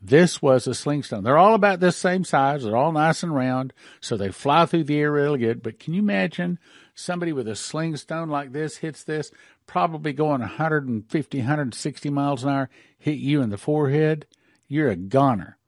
This 0.00 0.40
was 0.40 0.66
a 0.66 0.74
sling 0.74 1.02
stone. 1.02 1.24
They're 1.24 1.38
all 1.38 1.54
about 1.54 1.80
this 1.80 1.96
same 1.96 2.24
size. 2.24 2.62
They're 2.62 2.76
all 2.76 2.92
nice 2.92 3.22
and 3.22 3.34
round, 3.34 3.72
so 4.00 4.16
they 4.16 4.30
fly 4.30 4.64
through 4.66 4.84
the 4.84 4.98
air 4.98 5.10
really 5.10 5.40
good. 5.40 5.62
But 5.62 5.80
can 5.80 5.92
you 5.92 6.00
imagine 6.00 6.58
somebody 6.94 7.32
with 7.32 7.48
a 7.48 7.56
sling 7.56 7.96
stone 7.96 8.28
like 8.28 8.52
this 8.52 8.76
hits 8.76 9.02
this, 9.02 9.32
probably 9.66 10.12
going 10.12 10.40
150, 10.40 11.38
160 11.38 12.10
miles 12.10 12.44
an 12.44 12.50
hour, 12.50 12.70
hit 12.96 13.18
you 13.18 13.42
in 13.42 13.50
the 13.50 13.58
forehead? 13.58 14.26
You're 14.68 14.90
a 14.90 14.96
goner. 14.96 15.58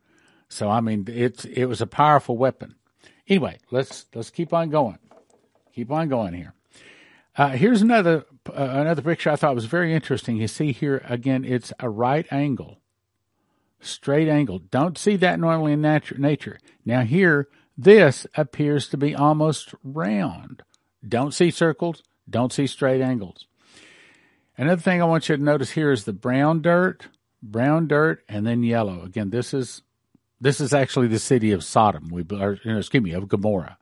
So 0.48 0.68
I 0.68 0.80
mean, 0.80 1.06
it's 1.08 1.44
it 1.44 1.66
was 1.66 1.80
a 1.80 1.86
powerful 1.86 2.36
weapon. 2.36 2.74
Anyway, 3.28 3.58
let's 3.70 4.06
let's 4.14 4.30
keep 4.30 4.52
on 4.52 4.70
going. 4.70 4.98
Keep 5.74 5.92
on 5.92 6.08
going 6.08 6.34
here. 6.34 6.54
Uh, 7.36 7.50
here's 7.50 7.80
another 7.80 8.26
uh, 8.48 8.52
another 8.54 9.02
picture 9.02 9.30
I 9.30 9.36
thought 9.36 9.54
was 9.54 9.66
very 9.66 9.94
interesting. 9.94 10.36
You 10.36 10.48
see 10.48 10.72
here 10.72 11.02
again, 11.04 11.44
it's 11.44 11.72
a 11.78 11.88
right 11.88 12.26
angle, 12.32 12.79
straight 13.80 14.28
angle. 14.28 14.58
Don't 14.58 14.98
see 14.98 15.16
that 15.16 15.40
normally 15.40 15.72
in 15.72 15.82
natu- 15.82 16.18
nature. 16.18 16.58
Now 16.84 17.02
here, 17.02 17.48
this 17.76 18.26
appears 18.34 18.88
to 18.88 18.96
be 18.96 19.14
almost 19.14 19.74
round. 19.82 20.62
Don't 21.06 21.32
see 21.32 21.50
circles. 21.50 22.02
Don't 22.28 22.52
see 22.52 22.66
straight 22.66 23.00
angles. 23.00 23.46
Another 24.56 24.82
thing 24.82 25.00
I 25.00 25.06
want 25.06 25.28
you 25.28 25.36
to 25.36 25.42
notice 25.42 25.70
here 25.70 25.90
is 25.90 26.04
the 26.04 26.12
brown 26.12 26.60
dirt, 26.60 27.08
brown 27.42 27.88
dirt, 27.88 28.22
and 28.28 28.46
then 28.46 28.62
yellow. 28.62 29.02
Again, 29.02 29.30
this 29.30 29.54
is 29.54 29.82
this 30.40 30.60
is 30.60 30.72
actually 30.72 31.08
the 31.08 31.18
city 31.18 31.52
of 31.52 31.62
Sodom. 31.62 32.08
We, 32.10 32.24
or, 32.30 32.58
excuse 32.64 33.02
me, 33.02 33.12
of 33.12 33.28
Gomorrah. 33.28 33.76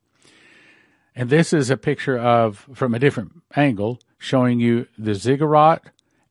And 1.14 1.31
this 1.31 1.52
is 1.52 1.71
a 1.71 1.76
picture 1.76 2.19
of, 2.19 2.69
from 2.75 2.95
a 2.95 2.99
different 2.99 3.43
angle, 3.57 4.00
showing 4.19 4.61
you 4.61 4.87
the 4.97 5.14
ziggurat 5.14 5.83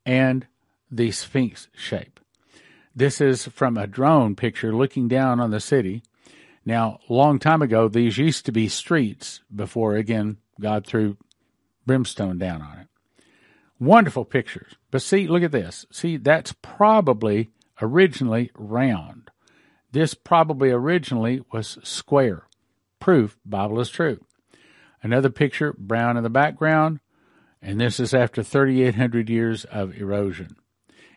and 0.06 0.48
the 0.92 1.12
Sphinx 1.12 1.68
shape. 1.76 2.17
This 2.98 3.22
is 3.22 3.46
from 3.46 3.78
a 3.78 3.86
drone 3.86 4.36
picture 4.36 4.74
looking 4.74 5.08
down 5.08 5.40
on 5.40 5.52
the 5.52 5.60
city. 5.60 6.02
Now, 6.66 7.00
long 7.08 7.38
time 7.38 7.62
ago, 7.62 7.88
these 7.88 8.18
used 8.18 8.48
to 8.48 8.52
be 8.52 8.68
streets 8.68 9.42
before, 9.56 9.96
again, 9.96 10.38
God 10.60 10.88
threw 10.88 11.16
brimstone 11.86 12.40
down 12.40 12.64
on 12.64 12.80
it. 12.80 12.88
Wonderful 13.80 14.26
pictures. 14.26 14.74
But 14.90 15.04
see, 15.04 15.28
look 15.28 15.44
at 15.44 15.52
this. 15.52 15.86
See, 15.92 16.18
that's 16.18 16.56
probably 16.64 17.52
originally 17.84 18.50
round. 18.56 19.30
This 19.92 20.16
probably 20.16 20.72
originally 20.72 21.44
was 21.54 21.78
square. 21.84 22.48
Proof 23.00 23.38
Bible 23.46 23.80
is 23.80 23.92
true. 23.92 24.26
Another 25.04 25.30
picture, 25.30 25.76
brown 25.78 26.18
in 26.18 26.24
the 26.24 26.32
background, 26.32 27.00
and 27.62 27.80
this 27.80 28.00
is 28.00 28.16
after 28.16 28.42
3,800 28.42 29.30
years 29.30 29.66
of 29.66 29.96
erosion. 29.96 30.56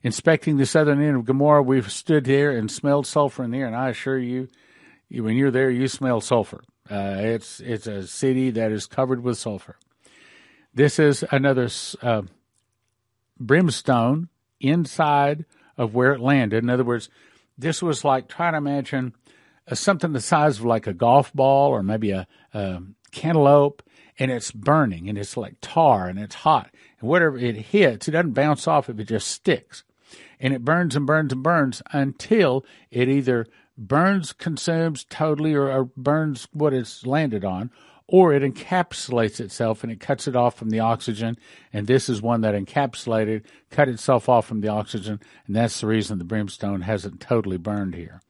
Inspecting 0.02 0.56
the 0.56 0.64
southern 0.64 1.02
end 1.02 1.16
of 1.16 1.24
Gomorrah, 1.26 1.62
we've 1.62 1.92
stood 1.92 2.26
here 2.26 2.50
and 2.50 2.70
smelled 2.70 3.06
sulfur 3.06 3.44
in 3.44 3.50
the 3.50 3.58
air, 3.58 3.66
and 3.66 3.76
I 3.76 3.90
assure 3.90 4.18
you, 4.18 4.48
when 5.10 5.36
you're 5.36 5.50
there, 5.50 5.70
you 5.70 5.88
smell 5.88 6.20
sulfur. 6.20 6.62
Uh, 6.90 7.16
it's 7.18 7.60
it's 7.60 7.86
a 7.86 8.06
city 8.06 8.50
that 8.50 8.72
is 8.72 8.86
covered 8.86 9.22
with 9.22 9.38
sulfur. 9.38 9.76
This 10.72 10.98
is 10.98 11.24
another 11.30 11.68
uh, 12.02 12.22
brimstone 13.38 14.28
inside 14.60 15.44
of 15.76 15.94
where 15.94 16.12
it 16.12 16.20
landed. 16.20 16.64
In 16.64 16.70
other 16.70 16.84
words, 16.84 17.08
this 17.58 17.82
was 17.82 18.04
like 18.04 18.28
trying 18.28 18.52
to 18.52 18.58
imagine 18.58 19.14
uh, 19.70 19.74
something 19.74 20.12
the 20.12 20.20
size 20.20 20.58
of 20.58 20.64
like 20.64 20.86
a 20.86 20.94
golf 20.94 21.32
ball 21.32 21.70
or 21.70 21.82
maybe 21.82 22.10
a, 22.10 22.26
a 22.54 22.82
cantaloupe 23.12 23.82
and 24.18 24.30
it's 24.30 24.50
burning 24.50 25.08
and 25.08 25.18
it's 25.18 25.36
like 25.36 25.56
tar 25.60 26.08
and 26.08 26.18
it's 26.18 26.36
hot. 26.36 26.70
And 27.00 27.08
whatever 27.08 27.38
it 27.38 27.56
hits, 27.56 28.08
it 28.08 28.12
doesn't 28.12 28.32
bounce 28.32 28.66
off 28.66 28.88
if 28.88 28.98
it 28.98 29.04
just 29.04 29.28
sticks. 29.28 29.84
And 30.40 30.54
it 30.54 30.64
burns 30.64 30.96
and 30.96 31.06
burns 31.06 31.32
and 31.32 31.42
burns 31.42 31.82
until 31.92 32.64
it 32.90 33.08
either 33.08 33.46
burns, 33.76 34.32
consumes 34.32 35.04
totally, 35.04 35.54
or, 35.54 35.70
or 35.70 35.84
burns 35.96 36.48
what 36.52 36.72
it's 36.72 37.06
landed 37.06 37.44
on, 37.44 37.70
or 38.06 38.32
it 38.32 38.42
encapsulates 38.42 39.38
itself 39.38 39.84
and 39.84 39.92
it 39.92 40.00
cuts 40.00 40.26
it 40.26 40.34
off 40.34 40.56
from 40.56 40.70
the 40.70 40.80
oxygen. 40.80 41.38
And 41.72 41.86
this 41.86 42.08
is 42.08 42.22
one 42.22 42.40
that 42.40 42.54
encapsulated, 42.54 43.44
cut 43.70 43.88
itself 43.88 44.28
off 44.28 44.46
from 44.46 44.62
the 44.62 44.68
oxygen, 44.68 45.20
and 45.46 45.54
that's 45.54 45.80
the 45.80 45.86
reason 45.86 46.18
the 46.18 46.24
brimstone 46.24 46.80
hasn't 46.80 47.20
totally 47.20 47.58
burned 47.58 47.94
here. 47.94 48.20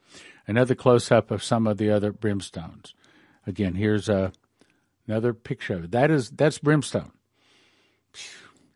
Another 0.46 0.74
close 0.74 1.12
up 1.12 1.30
of 1.30 1.44
some 1.44 1.66
of 1.66 1.78
the 1.78 1.90
other 1.90 2.12
brimstones. 2.12 2.92
Again, 3.46 3.76
here's 3.76 4.08
a 4.08 4.32
Another 5.10 5.34
picture 5.34 5.74
of 5.74 5.84
it. 5.84 5.90
That 5.90 6.08
is 6.12 6.30
that's 6.30 6.60
brimstone. 6.60 7.10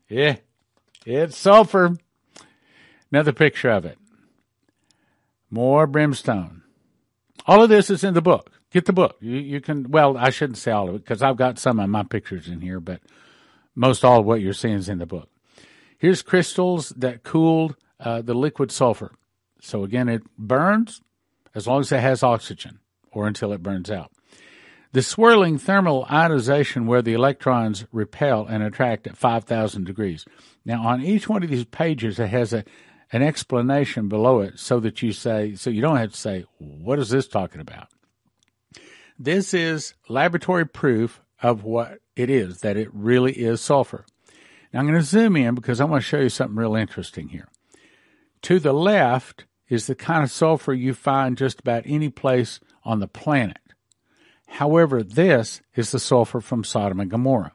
Yeah, 0.09 0.39
it's 1.07 1.37
sulfur. 1.37 1.97
Another 3.15 3.33
picture 3.33 3.71
of 3.71 3.85
it. 3.85 3.97
More 5.49 5.87
brimstone. 5.87 6.65
All 7.47 7.63
of 7.63 7.69
this 7.69 7.89
is 7.89 8.03
in 8.03 8.13
the 8.13 8.21
book. 8.21 8.51
Get 8.73 8.87
the 8.87 8.93
book. 8.93 9.19
You 9.21 9.37
you 9.37 9.61
can. 9.61 9.89
Well, 9.89 10.17
I 10.17 10.31
shouldn't 10.31 10.59
say 10.59 10.73
all 10.73 10.89
of 10.89 10.97
it 10.97 11.05
because 11.05 11.23
I've 11.23 11.37
got 11.37 11.61
some 11.61 11.79
of 11.79 11.89
my 11.89 12.03
pictures 12.03 12.49
in 12.49 12.61
here, 12.61 12.81
but 12.81 13.01
most 13.77 14.05
all 14.05 14.19
of 14.19 14.27
what 14.27 14.41
you're 14.41 14.53
seeing 14.53 14.75
is 14.75 14.89
in 14.89 14.99
the 14.99 15.07
book. 15.07 15.29
Here's 15.97 16.23
crystals 16.23 16.89
that 16.97 17.23
cooled 17.23 17.77
uh, 18.01 18.21
the 18.21 18.35
liquid 18.35 18.73
sulfur. 18.73 19.13
So 19.61 19.85
again, 19.85 20.09
it 20.09 20.25
burns 20.37 21.01
as 21.55 21.69
long 21.69 21.83
as 21.83 21.93
it 21.93 22.01
has 22.01 22.25
oxygen, 22.25 22.81
or 23.13 23.29
until 23.29 23.53
it 23.53 23.63
burns 23.63 23.93
out. 23.93 24.11
The 24.91 25.03
swirling 25.03 25.59
thermal 25.59 26.05
ionization 26.11 26.89
where 26.89 27.01
the 27.01 27.15
electrons 27.15 27.87
repel 27.93 28.45
and 28.45 28.65
attract 28.65 29.07
at 29.07 29.17
5,000 29.17 29.85
degrees. 29.85 30.25
Now, 30.65 30.85
on 30.85 31.01
each 31.01 31.29
one 31.29 31.45
of 31.45 31.51
these 31.51 31.65
pages, 31.65 32.19
it 32.19 32.29
has 32.29 32.53
a, 32.53 32.65
an 33.13 33.23
explanation 33.23 34.09
below 34.09 34.41
it 34.41 34.59
so 34.59 34.81
that 34.81 35.03
you 35.03 35.13
say, 35.13 35.55
so 35.55 35.71
you 35.71 35.81
don't 35.81 35.97
have 35.97 36.13
to 36.13 36.17
say, 36.17 36.45
what 36.59 36.99
is 36.99 37.11
this 37.11 37.29
talking 37.29 37.61
about? 37.61 37.89
This 39.19 39.55
is 39.55 39.95
laboratory 40.09 40.67
proof 40.67 41.21
of 41.43 41.65
what 41.65 41.99
it 42.17 42.31
is, 42.31 42.61
that 42.61 42.77
it 42.77 42.89
really 42.93 43.33
is 43.33 43.61
sulfur. 43.61 44.05
Now, 44.73 44.81
I'm 44.81 44.87
going 44.87 44.99
to 44.99 45.05
zoom 45.05 45.37
in 45.37 45.55
because 45.55 45.81
I 45.81 45.85
want 45.85 46.03
to 46.03 46.09
show 46.09 46.19
you 46.19 46.29
something 46.29 46.57
real 46.57 46.75
interesting 46.75 47.29
here. 47.29 47.49
To 48.43 48.59
the 48.59 48.73
left 48.73 49.45
is 49.69 49.87
the 49.87 49.95
kind 49.95 50.25
of 50.25 50.31
sulfur 50.31 50.73
you 50.73 50.95
find 50.95 51.39
just 51.39 51.61
about 51.61 51.85
any 51.87 52.09
place 52.09 52.61
on 52.85 53.01
the 53.01 53.09
planet. 53.09 53.59
However, 54.47 55.03
this 55.03 55.63
is 55.75 55.91
the 55.91 55.99
sulfur 55.99 56.41
from 56.41 56.65
Sodom 56.65 57.01
and 57.01 57.11
Gomorrah. 57.11 57.53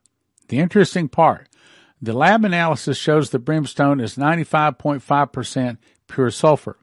The 0.48 0.60
interesting 0.60 1.08
part 1.08 1.48
the 2.01 2.13
lab 2.13 2.46
analysis 2.46 2.98
shows 2.98 3.29
the 3.29 3.39
brimstone 3.39 4.00
is 4.00 4.15
95.5% 4.15 5.77
pure 6.08 6.32
sulfur. 6.32 6.77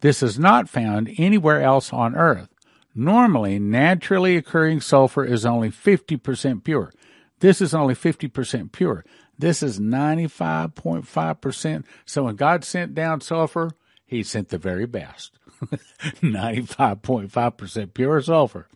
This 0.00 0.22
is 0.22 0.38
not 0.38 0.68
found 0.68 1.14
anywhere 1.18 1.62
else 1.62 1.90
on 1.92 2.16
Earth. 2.16 2.48
Normally, 2.94 3.58
naturally 3.58 4.36
occurring 4.36 4.80
sulfur 4.80 5.24
is 5.24 5.44
only 5.46 5.70
50% 5.70 6.62
pure. 6.64 6.92
This 7.38 7.60
is 7.60 7.74
only 7.74 7.94
50% 7.94 8.72
pure. 8.72 9.04
This 9.38 9.62
is 9.62 9.78
95.5%. 9.78 11.84
So 12.04 12.24
when 12.24 12.34
God 12.36 12.64
sent 12.64 12.94
down 12.94 13.20
sulfur, 13.20 13.70
he 14.04 14.22
sent 14.22 14.48
the 14.48 14.58
very 14.58 14.86
best. 14.86 15.38
95.5% 16.02 17.94
pure 17.94 18.20
sulfur. 18.20 18.68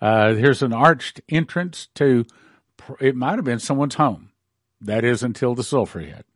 Uh, 0.00 0.34
here's 0.34 0.62
an 0.62 0.72
arched 0.72 1.20
entrance 1.28 1.88
to, 1.96 2.24
it 3.00 3.16
might 3.16 3.36
have 3.36 3.44
been 3.44 3.58
someone's 3.58 3.96
home. 3.96 4.29
That 4.80 5.04
is 5.04 5.22
until 5.22 5.54
the 5.54 5.62
sulfur 5.62 6.00
hit. 6.00 6.26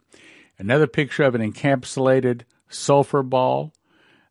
Another 0.59 0.87
picture 0.87 1.25
of 1.25 1.35
an 1.35 1.41
encapsulated 1.41 2.43
sulfur 2.69 3.23
ball. 3.23 3.73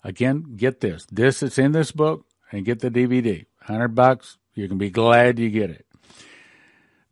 Again, 0.03 0.55
get 0.55 0.81
this. 0.81 1.07
This 1.11 1.41
is 1.41 1.57
in 1.57 1.71
this 1.71 1.91
book 1.91 2.25
and 2.51 2.65
get 2.65 2.79
the 2.79 2.91
DVD. 2.91 3.45
100 3.65 3.89
bucks. 3.89 4.37
You 4.53 4.67
can 4.67 4.77
be 4.77 4.89
glad 4.89 5.39
you 5.39 5.49
get 5.49 5.71
it. 5.71 5.85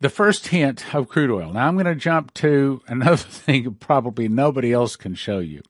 The 0.00 0.08
first 0.08 0.48
hint 0.48 0.94
of 0.94 1.08
crude 1.08 1.30
oil. 1.30 1.52
Now 1.52 1.68
I'm 1.68 1.74
going 1.74 1.86
to 1.86 1.94
jump 1.94 2.34
to 2.34 2.82
another 2.86 3.16
thing 3.16 3.74
probably 3.74 4.28
nobody 4.28 4.72
else 4.72 4.96
can 4.96 5.14
show 5.14 5.38
you. 5.38 5.62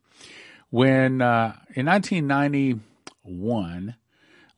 When, 0.71 1.21
uh, 1.21 1.57
in 1.75 1.87
1991, 1.87 3.95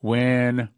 when 0.01 0.69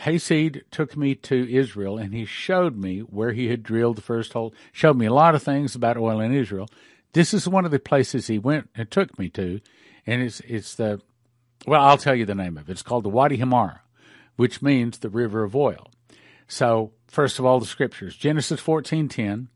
Hayseed 0.00 0.64
took 0.70 0.96
me 0.96 1.14
to 1.14 1.52
Israel 1.52 1.98
and 1.98 2.14
he 2.14 2.24
showed 2.24 2.76
me 2.76 3.00
where 3.00 3.32
he 3.32 3.48
had 3.48 3.62
drilled 3.62 3.96
the 3.96 4.02
first 4.02 4.32
hole, 4.32 4.54
showed 4.72 4.96
me 4.96 5.06
a 5.06 5.12
lot 5.12 5.34
of 5.34 5.42
things 5.42 5.74
about 5.74 5.96
oil 5.96 6.20
in 6.20 6.34
Israel. 6.34 6.68
This 7.12 7.34
is 7.34 7.48
one 7.48 7.64
of 7.64 7.70
the 7.70 7.78
places 7.78 8.26
he 8.26 8.38
went 8.38 8.70
and 8.74 8.90
took 8.90 9.18
me 9.18 9.28
to, 9.30 9.60
and 10.06 10.22
it's 10.22 10.40
it's 10.40 10.74
the 10.74 11.00
well, 11.66 11.82
I'll 11.82 11.98
tell 11.98 12.14
you 12.14 12.24
the 12.24 12.34
name 12.34 12.56
of 12.56 12.68
it. 12.68 12.72
It's 12.72 12.82
called 12.82 13.04
the 13.04 13.10
Wadi 13.10 13.38
Hamara, 13.38 13.80
which 14.36 14.62
means 14.62 14.98
the 14.98 15.10
river 15.10 15.42
of 15.42 15.54
oil. 15.54 15.90
So, 16.48 16.92
first 17.06 17.38
of 17.38 17.44
all, 17.44 17.60
the 17.60 17.66
scriptures. 17.66 18.16
Genesis 18.16 18.60
14:10, 18.60 19.48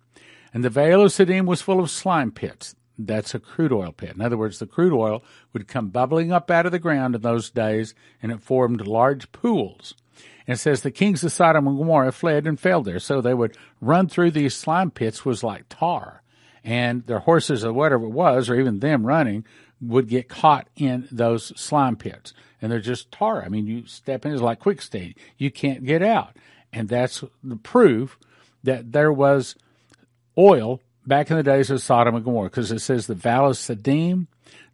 and 0.53 0.65
the 0.65 0.71
vale 0.71 1.03
of 1.03 1.13
Siddim 1.13 1.47
was 1.47 1.63
full 1.63 1.81
of 1.81 1.91
slime 1.91 2.31
pits. 2.31 2.77
That's 2.99 3.35
a 3.35 3.41
crude 3.41 3.73
oil 3.73 3.93
pit. 3.93 4.15
In 4.15 4.21
other 4.21 4.37
words, 4.37 4.59
the 4.59 4.67
crude 4.67 4.93
oil 4.93 5.25
would 5.53 5.67
come 5.67 5.89
bubbling 5.89 6.33
up 6.33 6.51
out 6.51 6.67
of 6.67 6.73
the 6.73 6.79
ground 6.79 7.15
in 7.15 7.23
those 7.23 7.51
days, 7.51 7.95
and 8.23 8.31
it 8.31 8.43
formed 8.43 8.87
large 8.87 9.33
pools. 9.33 9.95
And 10.47 10.57
it 10.57 10.59
says 10.59 10.83
the 10.83 10.91
kings 10.91 11.25
of 11.25 11.33
Sodom 11.33 11.67
and 11.67 11.79
Gomorrah 11.79 12.13
fled 12.13 12.47
and 12.47 12.61
fell 12.61 12.83
there. 12.83 12.99
So 12.99 13.21
they 13.21 13.35
would 13.35 13.57
run 13.81 14.09
through 14.09 14.33
these 14.33 14.55
slime 14.55 14.91
pits 14.91 15.25
was 15.25 15.43
like 15.43 15.65
tar. 15.69 16.23
And 16.63 17.07
their 17.07 17.21
horses 17.21 17.65
or 17.65 17.73
whatever 17.73 18.05
it 18.05 18.11
was, 18.11 18.49
or 18.49 18.59
even 18.59 18.81
them 18.81 19.07
running, 19.07 19.45
would 19.81 20.09
get 20.09 20.29
caught 20.29 20.69
in 20.77 21.09
those 21.11 21.59
slime 21.61 21.97
pits. 21.97 22.33
And 22.61 22.73
they're 22.73 22.81
just 22.81 23.13
tar. 23.13 23.43
I 23.43 23.49
mean, 23.49 23.67
you 23.67 23.87
step 23.87 24.25
in, 24.25 24.33
it's 24.33 24.41
like 24.41 24.61
quicksand. 24.61 25.15
You 25.37 25.51
can't 25.51 25.85
get 25.85 26.03
out. 26.03 26.37
And 26.73 26.89
that's 26.89 27.23
the 27.43 27.57
proof 27.57 28.19
that 28.63 28.93
there 28.93 29.13
was 29.13 29.57
oil 30.37 30.81
back 31.07 31.31
in 31.31 31.37
the 31.37 31.43
days 31.43 31.71
of 31.71 31.83
Sodom 31.83 32.15
and 32.15 32.25
Gomorrah, 32.25 32.49
because 32.49 32.73
it 32.73 32.81
says 32.81 33.07
the 33.07 33.15
valley 33.15 33.51
of 33.51 33.57
Siddim, 33.57 34.27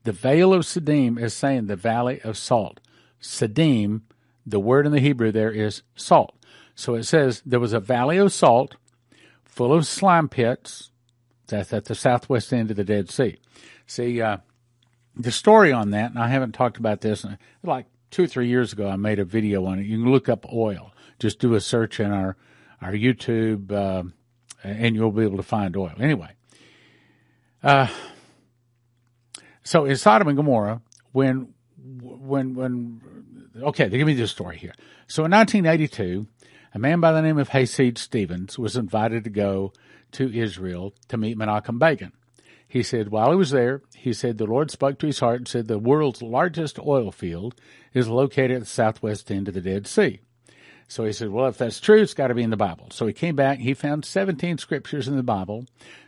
the 0.04 0.12
vale 0.12 0.54
of 0.54 0.62
Siddim 0.62 1.20
is 1.20 1.34
saying 1.34 1.66
the 1.66 1.76
valley 1.76 2.20
of 2.22 2.38
salt 2.38 2.80
Sadim, 3.20 4.02
the 4.50 4.60
word 4.60 4.86
in 4.86 4.92
the 4.92 5.00
Hebrew 5.00 5.32
there 5.32 5.50
is 5.50 5.82
salt. 5.94 6.34
So 6.74 6.94
it 6.94 7.04
says 7.04 7.42
there 7.44 7.60
was 7.60 7.72
a 7.72 7.80
valley 7.80 8.16
of 8.16 8.32
salt 8.32 8.76
full 9.44 9.72
of 9.72 9.86
slime 9.86 10.28
pits. 10.28 10.90
That's 11.48 11.72
at 11.72 11.86
the 11.86 11.94
southwest 11.94 12.52
end 12.52 12.70
of 12.70 12.76
the 12.76 12.84
Dead 12.84 13.10
Sea. 13.10 13.38
See, 13.86 14.22
uh, 14.22 14.38
the 15.16 15.32
story 15.32 15.72
on 15.72 15.90
that, 15.90 16.10
and 16.10 16.18
I 16.18 16.28
haven't 16.28 16.52
talked 16.52 16.76
about 16.76 17.00
this, 17.00 17.26
like 17.62 17.86
two 18.10 18.24
or 18.24 18.26
three 18.26 18.48
years 18.48 18.72
ago, 18.72 18.88
I 18.88 18.96
made 18.96 19.18
a 19.18 19.24
video 19.24 19.66
on 19.66 19.78
it. 19.78 19.86
You 19.86 19.98
can 19.98 20.10
look 20.10 20.28
up 20.28 20.46
oil. 20.52 20.92
Just 21.18 21.40
do 21.40 21.54
a 21.54 21.60
search 21.60 22.00
in 22.00 22.12
our, 22.12 22.36
our 22.80 22.92
YouTube, 22.92 23.72
uh, 23.72 24.04
and 24.62 24.94
you'll 24.94 25.10
be 25.10 25.24
able 25.24 25.36
to 25.38 25.42
find 25.42 25.76
oil. 25.76 25.92
Anyway, 25.98 26.30
uh, 27.62 27.88
so 29.62 29.84
in 29.84 29.96
Sodom 29.96 30.28
and 30.28 30.36
Gomorrah, 30.36 30.80
when, 31.12 31.52
when, 31.76 32.54
when, 32.54 33.00
okay, 33.56 33.88
they 33.88 33.98
give 33.98 34.06
me 34.06 34.14
this 34.14 34.30
story 34.30 34.58
here. 34.58 34.74
So 35.06 35.24
in 35.24 35.30
1982, 35.30 36.26
a 36.74 36.78
man 36.78 37.00
by 37.00 37.12
the 37.12 37.22
name 37.22 37.38
of 37.38 37.48
Hayseed 37.50 37.98
Stevens 37.98 38.58
was 38.58 38.76
invited 38.76 39.24
to 39.24 39.30
go 39.30 39.72
to 40.12 40.32
Israel 40.32 40.94
to 41.08 41.16
meet 41.16 41.38
Menachem 41.38 41.78
Begin. 41.78 42.12
He 42.66 42.84
said 42.84 43.08
while 43.08 43.30
he 43.30 43.36
was 43.36 43.50
there, 43.50 43.82
he 43.96 44.12
said 44.12 44.38
the 44.38 44.46
Lord 44.46 44.70
spoke 44.70 44.98
to 45.00 45.06
his 45.06 45.18
heart 45.18 45.38
and 45.38 45.48
said 45.48 45.66
the 45.66 45.78
world's 45.78 46.22
largest 46.22 46.78
oil 46.78 47.10
field 47.10 47.56
is 47.92 48.08
located 48.08 48.52
at 48.52 48.60
the 48.60 48.66
southwest 48.66 49.30
end 49.30 49.48
of 49.48 49.54
the 49.54 49.60
Dead 49.60 49.88
Sea. 49.88 50.20
So 50.86 51.04
he 51.04 51.12
said, 51.12 51.30
well, 51.30 51.46
if 51.46 51.58
that's 51.58 51.80
true, 51.80 52.00
it's 52.00 52.14
got 52.14 52.28
to 52.28 52.34
be 52.34 52.42
in 52.42 52.50
the 52.50 52.56
Bible. 52.56 52.88
So 52.90 53.06
he 53.06 53.12
came 53.12 53.36
back. 53.36 53.58
He 53.58 53.74
found 53.74 54.04
17 54.04 54.58
scriptures 54.58 55.06
in 55.06 55.16
the 55.16 55.22
Bible 55.22 55.66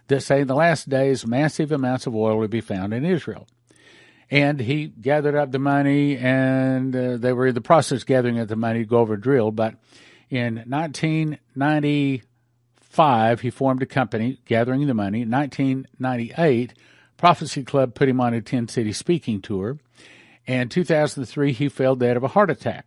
that 0.08 0.22
say 0.22 0.40
in 0.40 0.48
the 0.48 0.56
last 0.56 0.88
days, 0.88 1.26
massive 1.26 1.70
amounts 1.70 2.06
of 2.06 2.14
oil 2.14 2.38
would 2.38 2.50
be 2.50 2.60
found 2.60 2.92
in 2.92 3.04
Israel. 3.04 3.46
And 4.32 4.58
he 4.58 4.86
gathered 4.86 5.36
up 5.36 5.52
the 5.52 5.58
money, 5.58 6.16
and 6.16 6.96
uh, 6.96 7.18
they 7.18 7.34
were 7.34 7.48
in 7.48 7.54
the 7.54 7.60
process 7.60 8.02
gathering 8.02 8.38
up 8.38 8.48
the 8.48 8.56
money 8.56 8.78
to 8.78 8.86
go 8.86 9.00
over 9.00 9.12
a 9.12 9.20
drill. 9.20 9.50
But 9.50 9.74
in 10.30 10.64
1995, 10.66 13.40
he 13.42 13.50
formed 13.50 13.82
a 13.82 13.86
company 13.86 14.40
gathering 14.46 14.86
the 14.86 14.94
money. 14.94 15.20
In 15.20 15.30
1998, 15.30 16.72
Prophecy 17.18 17.62
Club 17.62 17.94
put 17.94 18.08
him 18.08 18.22
on 18.22 18.32
a 18.32 18.40
10 18.40 18.68
city 18.68 18.94
speaking 18.94 19.42
tour. 19.42 19.76
And 20.46 20.70
2003, 20.70 21.52
he 21.52 21.68
fell 21.68 21.94
dead 21.94 22.16
of 22.16 22.24
a 22.24 22.28
heart 22.28 22.48
attack. 22.48 22.86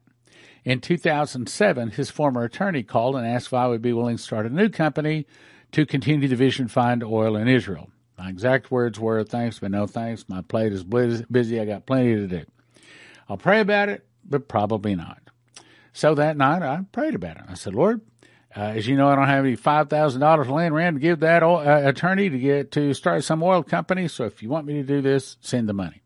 In 0.64 0.82
2007, 0.82 1.92
his 1.92 2.10
former 2.10 2.44
attorney 2.44 2.82
called 2.82 3.18
and 3.18 3.28
asked 3.28 3.46
if 3.48 3.54
I 3.54 3.68
would 3.68 3.84
be 3.84 3.94
willing 3.94 4.18
to 4.18 4.24
start 4.24 4.48
a 4.48 4.50
new 4.50 4.70
company 4.70 5.28
to 5.74 5.86
continue 5.86 6.28
the 6.28 6.36
vision 6.36 6.68
find 6.68 7.04
oil 7.04 7.36
in 7.36 7.48
Israel. 7.48 7.92
My 8.18 8.30
exact 8.30 8.72
words 8.72 9.00
were, 9.00 9.24
thanks, 9.24 9.60
but 9.60 9.72
no 9.72 9.88
thanks. 9.88 10.26
My 10.30 10.42
plate 10.42 10.72
is 10.74 10.84
busy. 10.84 11.60
I 11.60 11.66
got 11.66 11.86
plenty 11.86 12.16
to 12.16 12.28
do. 12.28 12.44
I'll 13.28 13.38
pray 13.38 13.60
about 13.60 13.90
it, 13.90 14.06
but 14.24 14.48
probably 14.48 14.96
not. 14.96 15.22
So 15.94 16.16
that 16.16 16.38
night, 16.38 16.62
I 16.62 16.82
prayed 16.92 17.16
about 17.16 17.38
it. 17.38 17.44
I 17.48 17.56
said, 17.56 17.74
Lord, 17.74 18.02
uh, 18.56 18.62
as 18.62 18.88
you 18.88 18.96
know, 18.96 19.10
I 19.10 19.16
don't 19.16 19.28
have 19.28 19.44
any 19.46 19.56
five 19.56 19.90
thousand 19.90 20.22
dollars 20.22 20.48
laying 20.48 20.72
around 20.72 20.94
to 20.94 21.00
give 21.00 21.20
that 21.22 21.44
uh, 21.44 21.82
attorney 21.86 22.30
to 22.30 22.38
get 22.40 22.72
to 22.74 22.94
start 22.94 23.24
some 23.24 23.44
oil 23.44 23.64
company. 23.64 24.08
So 24.08 24.24
if 24.26 24.42
you 24.42 24.50
want 24.50 24.66
me 24.66 24.76
to 24.76 24.84
do 24.84 25.02
this, 25.02 25.38
send 25.42 25.68
the 25.68 25.74
money. 25.74 26.02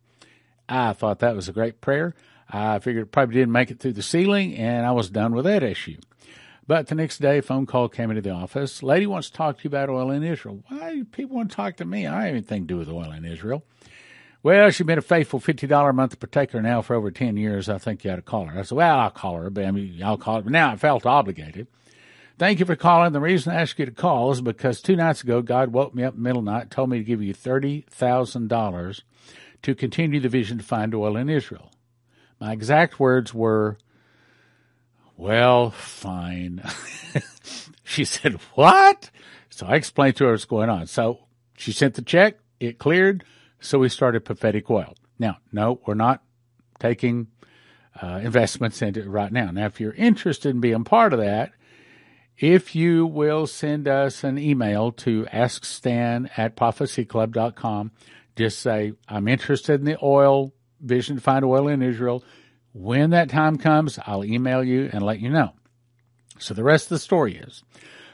I 0.67 0.93
thought 0.93 1.19
that 1.19 1.35
was 1.35 1.49
a 1.49 1.53
great 1.53 1.81
prayer. 1.81 2.15
I 2.49 2.79
figured 2.79 3.03
it 3.03 3.11
probably 3.11 3.35
didn't 3.35 3.51
make 3.51 3.69
it 3.69 3.79
through 3.79 3.93
the 3.93 4.01
ceiling, 4.01 4.55
and 4.55 4.85
I 4.85 4.91
was 4.91 5.09
done 5.09 5.33
with 5.33 5.45
that 5.45 5.61
issue. 5.61 5.97
But 6.69 6.85
the 6.85 6.93
next 6.93 7.17
day, 7.17 7.39
a 7.39 7.41
phone 7.41 7.65
call 7.65 7.89
came 7.89 8.11
into 8.11 8.21
the 8.21 8.29
office. 8.29 8.83
Lady 8.83 9.07
wants 9.07 9.31
to 9.31 9.33
talk 9.35 9.57
to 9.57 9.63
you 9.63 9.69
about 9.69 9.89
oil 9.89 10.11
in 10.11 10.21
Israel. 10.21 10.63
Why 10.67 10.93
do 10.93 11.03
people 11.03 11.37
want 11.37 11.49
to 11.49 11.55
talk 11.55 11.77
to 11.77 11.85
me? 11.85 12.05
I 12.05 12.25
have 12.25 12.35
anything 12.35 12.67
to 12.67 12.67
do 12.67 12.77
with 12.77 12.89
oil 12.89 13.11
in 13.11 13.25
Israel. 13.25 13.63
Well, 14.43 14.69
she's 14.69 14.85
been 14.85 14.99
a 14.99 15.01
faithful 15.01 15.39
$50 15.39 15.89
a 15.89 15.93
month 15.93 16.19
protector 16.19 16.61
now 16.61 16.83
for 16.83 16.95
over 16.95 17.09
10 17.09 17.37
years. 17.37 17.69
I 17.69 17.79
think 17.79 18.03
you 18.03 18.11
ought 18.11 18.17
to 18.17 18.21
call 18.21 18.45
her. 18.45 18.59
I 18.59 18.61
said, 18.61 18.75
well, 18.75 18.99
I'll 18.99 19.09
call 19.09 19.37
her, 19.37 19.49
but 19.49 19.65
I 19.65 19.71
mean, 19.71 19.99
I'll 20.03 20.19
call 20.19 20.35
her. 20.35 20.41
But 20.43 20.51
now 20.51 20.69
I 20.69 20.75
felt 20.75 21.07
obligated. 21.07 21.65
Thank 22.37 22.59
you 22.59 22.67
for 22.67 22.75
calling. 22.75 23.13
The 23.13 23.19
reason 23.19 23.51
I 23.51 23.61
asked 23.61 23.79
you 23.79 23.87
to 23.87 23.91
call 23.91 24.29
is 24.29 24.41
because 24.41 24.79
two 24.79 24.95
nights 24.95 25.23
ago, 25.23 25.41
God 25.41 25.73
woke 25.73 25.95
me 25.95 26.03
up 26.03 26.13
in 26.13 26.19
the 26.19 26.23
middle 26.23 26.41
of 26.41 26.45
the 26.45 26.51
night, 26.51 26.69
told 26.69 26.91
me 26.91 26.99
to 26.99 27.03
give 27.03 27.23
you 27.23 27.33
$30,000 27.33 29.01
to 29.63 29.73
continue 29.73 30.19
the 30.19 30.29
vision 30.29 30.59
to 30.59 30.63
find 30.63 30.93
oil 30.93 31.17
in 31.17 31.31
Israel. 31.31 31.71
My 32.39 32.53
exact 32.53 32.99
words 32.99 33.33
were, 33.33 33.79
well, 35.19 35.71
fine. 35.71 36.63
she 37.83 38.05
said, 38.05 38.39
what? 38.53 39.09
So 39.49 39.67
I 39.67 39.75
explained 39.75 40.15
to 40.15 40.25
her 40.25 40.31
what's 40.31 40.45
going 40.45 40.69
on. 40.69 40.87
So 40.87 41.19
she 41.57 41.73
sent 41.73 41.95
the 41.95 42.01
check, 42.01 42.39
it 42.61 42.77
cleared, 42.77 43.25
so 43.59 43.79
we 43.79 43.89
started 43.89 44.23
prophetic 44.23 44.69
oil. 44.69 44.95
Now, 45.19 45.39
no, 45.51 45.81
we're 45.85 45.95
not 45.95 46.23
taking 46.79 47.27
uh, 48.01 48.21
investments 48.23 48.81
into 48.81 49.01
it 49.01 49.09
right 49.09 49.31
now. 49.31 49.51
Now, 49.51 49.65
if 49.65 49.81
you're 49.81 49.93
interested 49.93 50.51
in 50.51 50.61
being 50.61 50.85
part 50.85 51.11
of 51.11 51.19
that, 51.19 51.51
if 52.37 52.73
you 52.73 53.05
will 53.05 53.45
send 53.45 53.89
us 53.89 54.23
an 54.23 54.37
email 54.37 54.93
to 54.93 55.25
askstan 55.25 56.29
at 56.37 56.55
prophecyclub.com, 56.55 57.91
just 58.37 58.59
say, 58.59 58.93
I'm 59.09 59.27
interested 59.27 59.81
in 59.81 59.85
the 59.85 59.97
oil 60.01 60.53
Vision 60.79 61.17
to 61.17 61.21
Find 61.21 61.43
Oil 61.43 61.67
in 61.67 61.81
Israel. 61.81 62.23
When 62.73 63.09
that 63.11 63.29
time 63.29 63.57
comes, 63.57 63.99
I'll 64.05 64.23
email 64.23 64.63
you 64.63 64.89
and 64.91 65.03
let 65.03 65.19
you 65.19 65.29
know. 65.29 65.53
So 66.39 66.53
the 66.53 66.63
rest 66.63 66.85
of 66.85 66.89
the 66.89 66.99
story 66.99 67.35
is. 67.35 67.63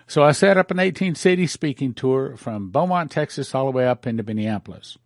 So 0.08 0.24
I 0.24 0.32
set 0.32 0.58
up 0.58 0.72
an 0.72 0.80
18 0.80 1.16
city 1.16 1.48
speaking 1.48 1.94
tour 1.94 2.38
from 2.38 2.70
Beaumont, 2.70 3.12
Texas, 3.12 3.56
all 3.56 3.66
the 3.66 3.72
way 3.72 3.88
up 3.88 4.06
into 4.06 4.24
Minneapolis. 4.24 4.98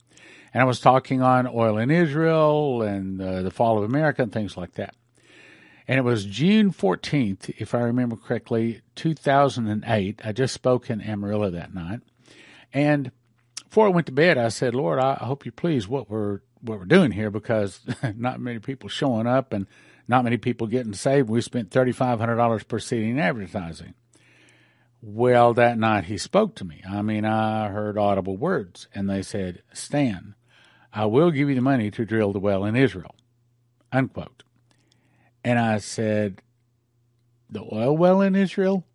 And 0.54 0.62
I 0.62 0.66
was 0.66 0.80
talking 0.80 1.22
on 1.22 1.48
oil 1.48 1.78
in 1.78 1.92
Israel 1.92 2.82
and 2.82 3.22
uh, 3.22 3.42
the 3.44 3.52
fall 3.52 3.78
of 3.78 3.84
America 3.84 4.24
and 4.24 4.32
things 4.32 4.58
like 4.58 4.74
that. 4.74 4.96
And 5.88 5.98
it 5.98 6.04
was 6.04 6.26
June 6.26 6.72
14th, 6.72 7.50
if 7.58 7.74
I 7.74 7.80
remember 7.80 8.16
correctly, 8.16 8.82
2008. 8.96 10.22
I 10.24 10.32
just 10.32 10.54
spoke 10.54 10.90
in 10.90 11.02
Amarillo 11.02 11.50
that 11.50 11.74
night. 11.74 12.02
And 12.74 13.12
before 13.64 13.88
I 13.88 13.90
went 13.90 14.08
to 14.08 14.14
bed, 14.14 14.38
I 14.38 14.50
said, 14.50 14.76
Lord, 14.76 15.00
I 15.00 15.16
hope 15.16 15.46
you're 15.46 15.52
pleased 15.52 15.88
what 15.88 16.10
we're 16.10 16.42
what 16.62 16.80
we're 16.80 16.86
doing 16.86 17.12
here 17.12 17.30
because 17.30 17.82
not 18.16 18.40
many 18.40 18.60
people 18.60 18.90
showing 18.90 19.28
up 19.28 19.54
and 19.54 19.68
not 20.08 20.24
many 20.24 20.38
people 20.38 20.68
getting 20.68 20.94
saved. 20.94 21.30
We 21.30 21.42
spent 21.42 21.72
thirty 21.72 21.92
five 21.92 22.20
hundred 22.20 22.36
dollars 22.36 22.64
per 22.64 22.80
seat 22.80 23.04
in 23.04 23.20
advertising. 23.20 23.94
Well, 25.02 25.54
that 25.54 25.78
night 25.78 26.06
he 26.06 26.18
spoke 26.18 26.56
to 26.56 26.66
me. 26.66 26.82
I 26.88 27.02
mean, 27.02 27.24
I 27.24 27.70
heard 27.70 27.98
audible 27.98 28.36
words, 28.36 28.88
and 28.94 29.10
they 29.10 29.22
said, 29.22 29.62
"Stan, 29.72 30.36
I 30.92 31.06
will 31.06 31.32
give 31.32 31.48
you 31.48 31.56
the 31.56 31.62
money 31.62 31.92
to 31.92 32.06
drill 32.06 32.34
the 32.34 32.40
well 32.40 32.66
in 32.66 32.76
Israel." 32.76 33.16
Unquote. 33.92 34.44
And 35.44 35.58
I 35.58 35.78
said, 35.78 36.42
"The 37.50 37.64
oil 37.72 37.96
well 37.96 38.22
in 38.22 38.36
Israel." 38.36 38.86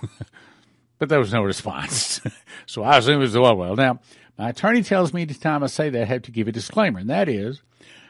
but 0.98 1.08
there 1.08 1.20
was 1.20 1.32
no 1.32 1.42
response. 1.42 2.20
so 2.66 2.82
I 2.82 2.98
assume 2.98 3.16
it 3.16 3.18
was 3.18 3.34
the 3.34 3.40
oil 3.40 3.56
well. 3.56 3.76
Now, 3.76 4.00
my 4.38 4.50
attorney 4.50 4.82
tells 4.82 5.12
me 5.12 5.22
each 5.22 5.40
time 5.40 5.62
I 5.62 5.66
say 5.66 5.90
that 5.90 6.02
I 6.02 6.06
have 6.06 6.22
to 6.22 6.30
give 6.30 6.48
a 6.48 6.52
disclaimer, 6.52 6.98
and 6.98 7.10
that 7.10 7.28
is 7.28 7.62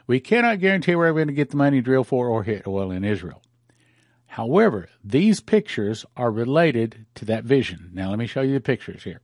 we 0.06 0.20
cannot 0.20 0.61
guarantee 0.61 0.94
where 0.94 1.12
we're 1.12 1.20
going 1.20 1.28
to 1.28 1.35
get 1.35 1.50
the 1.50 1.56
money 1.56 1.80
drilled 1.80 2.08
for 2.08 2.28
or 2.28 2.42
hit 2.42 2.66
oil 2.66 2.90
in 2.90 3.04
Israel. 3.04 3.42
However, 4.26 4.88
these 5.04 5.40
pictures 5.40 6.06
are 6.16 6.30
related 6.30 7.04
to 7.16 7.24
that 7.26 7.44
vision. 7.44 7.90
Now, 7.92 8.11
let 8.11 8.18
me 8.18 8.26
show 8.26 8.40
you 8.40 8.54
the 8.54 8.61
pictures 8.61 9.04
here. 9.04 9.20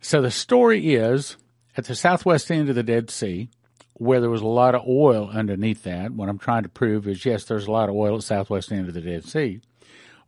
So 0.00 0.20
the 0.20 0.30
story 0.30 0.94
is 0.94 1.36
at 1.76 1.84
the 1.84 1.94
southwest 1.94 2.50
end 2.50 2.68
of 2.68 2.74
the 2.74 2.82
Dead 2.82 3.10
Sea, 3.10 3.50
where 3.94 4.20
there 4.20 4.30
was 4.30 4.40
a 4.40 4.46
lot 4.46 4.74
of 4.74 4.86
oil 4.88 5.30
underneath 5.32 5.84
that. 5.84 6.10
What 6.12 6.28
I'm 6.28 6.38
trying 6.38 6.64
to 6.64 6.68
prove 6.68 7.06
is 7.06 7.24
yes, 7.24 7.44
there's 7.44 7.66
a 7.66 7.70
lot 7.70 7.88
of 7.88 7.94
oil 7.94 8.14
at 8.14 8.20
the 8.20 8.26
southwest 8.26 8.72
end 8.72 8.88
of 8.88 8.94
the 8.94 9.00
Dead 9.00 9.24
Sea. 9.24 9.60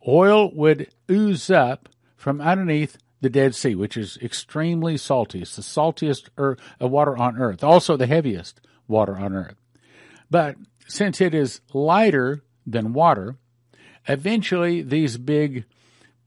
Oil 0.07 0.53
would 0.53 0.89
ooze 1.09 1.49
up 1.49 1.89
from 2.15 2.39
underneath 2.39 2.97
the 3.23 3.29
Dead 3.29 3.55
Sea, 3.55 3.73
which 3.73 3.95
is 3.95 4.17
extremely 4.21 4.97
salty. 4.97 5.41
It's 5.41 5.55
the 5.55 5.61
saltiest 5.61 6.27
er- 6.37 6.57
water 6.79 7.17
on 7.17 7.37
earth, 7.37 7.63
also 7.63 7.95
the 7.95 8.05
heaviest 8.05 8.59
water 8.85 9.17
on 9.17 9.33
earth. 9.33 9.55
But 10.29 10.57
since 10.87 11.21
it 11.21 11.33
is 11.33 11.61
lighter 11.73 12.43
than 12.67 12.91
water, 12.91 13.37
eventually 14.09 14.81
these 14.81 15.17
big 15.17 15.63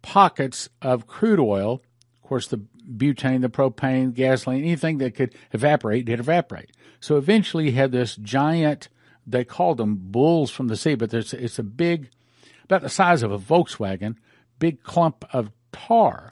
pockets 0.01 0.71
of 0.81 1.07
crude 1.07 1.39
oil, 1.39 1.83
of 2.15 2.29
course, 2.29 2.49
the 2.49 2.63
butane, 2.91 3.43
the 3.43 3.51
propane, 3.51 4.15
gasoline, 4.15 4.65
anything 4.65 4.97
that 4.99 5.15
could 5.15 5.35
evaporate 5.53 6.07
did 6.07 6.19
evaporate. 6.19 6.71
So 7.01 7.19
eventually 7.19 7.67
you 7.67 7.73
had 7.73 7.93
this 7.93 8.17
giant, 8.17 8.89
they 9.27 9.45
called 9.45 9.77
them 9.77 9.97
bulls 10.01 10.51
from 10.51 10.69
the 10.69 10.77
sea, 10.77 10.95
but 10.95 11.13
it's 11.13 11.59
a 11.59 11.63
big, 11.63 12.09
about 12.65 12.81
the 12.81 12.89
size 12.89 13.23
of 13.23 13.33
a 13.33 13.39
Volkswagen, 13.39 14.17
big 14.59 14.83
clump 14.83 15.27
of 15.35 15.51
tar 15.73 16.31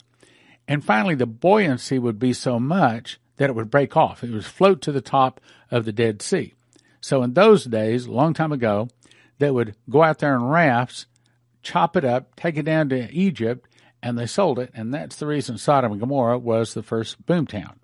and 0.67 0.83
finally, 0.83 1.15
the 1.15 1.25
buoyancy 1.25 1.99
would 1.99 2.19
be 2.19 2.33
so 2.33 2.59
much 2.59 3.19
that 3.37 3.49
it 3.49 3.55
would 3.55 3.69
break 3.69 3.95
off. 3.95 4.23
It 4.23 4.31
would 4.31 4.45
float 4.45 4.81
to 4.83 4.91
the 4.91 5.01
top 5.01 5.39
of 5.69 5.85
the 5.85 5.91
Dead 5.91 6.21
Sea. 6.21 6.53
So 7.01 7.21
in 7.21 7.33
those 7.33 7.65
days, 7.65 8.05
a 8.05 8.11
long 8.11 8.33
time 8.33 8.51
ago, 8.51 8.87
they 9.37 9.51
would 9.51 9.75
go 9.89 10.01
out 10.01 10.19
there 10.19 10.35
in 10.35 10.43
rafts, 10.43 11.05
chop 11.61 11.95
it 11.95 12.05
up, 12.05 12.35
take 12.35 12.57
it 12.57 12.63
down 12.63 12.89
to 12.89 13.11
Egypt, 13.11 13.67
and 14.01 14.17
they 14.17 14.25
sold 14.25 14.59
it. 14.59 14.71
And 14.73 14.93
that's 14.93 15.17
the 15.17 15.27
reason 15.27 15.57
Sodom 15.57 15.91
and 15.91 16.01
Gomorrah 16.01 16.39
was 16.39 16.73
the 16.73 16.83
first 16.83 17.25
boomtown. 17.25 17.75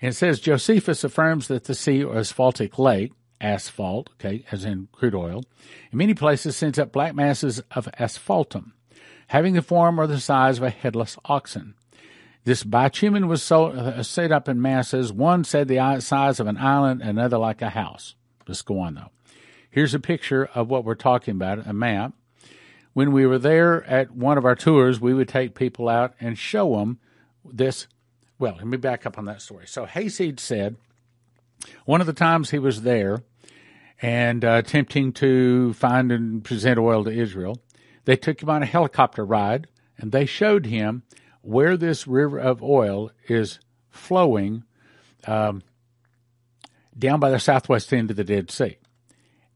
And 0.00 0.10
it 0.10 0.16
says 0.16 0.38
Josephus 0.38 1.02
affirms 1.02 1.48
that 1.48 1.64
the 1.64 1.74
sea 1.74 2.04
or 2.04 2.16
asphaltic 2.16 2.78
lake, 2.78 3.12
asphalt, 3.40 4.10
okay, 4.14 4.44
as 4.52 4.64
in 4.64 4.88
crude 4.92 5.14
oil. 5.14 5.42
In 5.90 5.98
many 5.98 6.14
places 6.14 6.56
sends 6.56 6.78
up 6.78 6.92
black 6.92 7.14
masses 7.14 7.60
of 7.72 7.88
asphaltum, 7.98 8.72
having 9.28 9.54
the 9.54 9.62
form 9.62 9.98
or 9.98 10.06
the 10.06 10.20
size 10.20 10.58
of 10.58 10.64
a 10.64 10.70
headless 10.70 11.16
oxen. 11.24 11.74
This 12.48 12.64
bitumen 12.64 13.28
was 13.28 13.52
uh, 13.52 14.02
set 14.02 14.32
up 14.32 14.48
in 14.48 14.62
masses. 14.62 15.12
One 15.12 15.44
said 15.44 15.68
the 15.68 16.00
size 16.00 16.40
of 16.40 16.46
an 16.46 16.56
island, 16.56 17.02
another 17.02 17.36
like 17.36 17.60
a 17.60 17.68
house. 17.68 18.14
Let's 18.46 18.62
go 18.62 18.80
on 18.80 18.94
though. 18.94 19.10
Here's 19.70 19.92
a 19.92 19.98
picture 19.98 20.46
of 20.54 20.70
what 20.70 20.82
we're 20.82 20.94
talking 20.94 21.32
about, 21.32 21.66
a 21.66 21.74
map. 21.74 22.14
When 22.94 23.12
we 23.12 23.26
were 23.26 23.38
there 23.38 23.84
at 23.84 24.12
one 24.12 24.38
of 24.38 24.46
our 24.46 24.54
tours, 24.54 24.98
we 24.98 25.12
would 25.12 25.28
take 25.28 25.54
people 25.54 25.90
out 25.90 26.14
and 26.20 26.38
show 26.38 26.78
them 26.78 27.00
this. 27.44 27.86
Well, 28.38 28.54
let 28.56 28.66
me 28.66 28.78
back 28.78 29.04
up 29.04 29.18
on 29.18 29.26
that 29.26 29.42
story. 29.42 29.66
So 29.66 29.84
Hayseed 29.84 30.40
said 30.40 30.76
one 31.84 32.00
of 32.00 32.06
the 32.06 32.14
times 32.14 32.48
he 32.48 32.58
was 32.58 32.80
there 32.80 33.24
and 34.00 34.42
uh, 34.42 34.62
attempting 34.64 35.12
to 35.12 35.74
find 35.74 36.10
and 36.10 36.42
present 36.42 36.78
oil 36.78 37.04
to 37.04 37.10
Israel, 37.10 37.60
they 38.06 38.16
took 38.16 38.42
him 38.42 38.48
on 38.48 38.62
a 38.62 38.66
helicopter 38.66 39.22
ride 39.22 39.66
and 39.98 40.12
they 40.12 40.24
showed 40.24 40.64
him 40.64 41.02
where 41.48 41.78
this 41.78 42.06
river 42.06 42.38
of 42.38 42.62
oil 42.62 43.10
is 43.26 43.58
flowing 43.88 44.62
um, 45.26 45.62
down 46.96 47.18
by 47.18 47.30
the 47.30 47.40
southwest 47.40 47.90
end 47.90 48.10
of 48.10 48.18
the 48.18 48.24
Dead 48.24 48.50
Sea. 48.50 48.76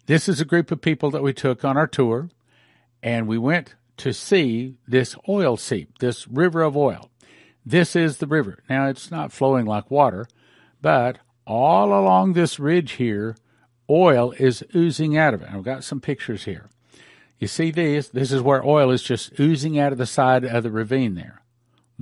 This 0.06 0.26
is 0.26 0.40
a 0.40 0.46
group 0.46 0.70
of 0.72 0.80
people 0.80 1.10
that 1.10 1.22
we 1.22 1.34
took 1.34 1.66
on 1.66 1.76
our 1.76 1.86
tour, 1.86 2.30
and 3.02 3.28
we 3.28 3.36
went 3.36 3.74
to 3.98 4.14
see 4.14 4.78
this 4.88 5.14
oil 5.28 5.58
seep, 5.58 5.98
this 5.98 6.26
river 6.26 6.62
of 6.62 6.78
oil. 6.78 7.10
This 7.64 7.94
is 7.94 8.16
the 8.16 8.26
river. 8.26 8.60
Now, 8.70 8.86
it's 8.86 9.10
not 9.10 9.30
flowing 9.30 9.66
like 9.66 9.90
water, 9.90 10.26
but 10.80 11.18
all 11.46 11.88
along 11.88 12.32
this 12.32 12.58
ridge 12.58 12.92
here, 12.92 13.36
oil 13.90 14.32
is 14.38 14.64
oozing 14.74 15.18
out 15.18 15.34
of 15.34 15.42
it. 15.42 15.50
I've 15.52 15.62
got 15.62 15.84
some 15.84 16.00
pictures 16.00 16.44
here. 16.44 16.70
You 17.38 17.48
see 17.48 17.70
these? 17.70 18.08
This 18.08 18.32
is 18.32 18.40
where 18.40 18.64
oil 18.64 18.90
is 18.90 19.02
just 19.02 19.38
oozing 19.38 19.78
out 19.78 19.92
of 19.92 19.98
the 19.98 20.06
side 20.06 20.46
of 20.46 20.62
the 20.62 20.70
ravine 20.70 21.16
there. 21.16 21.41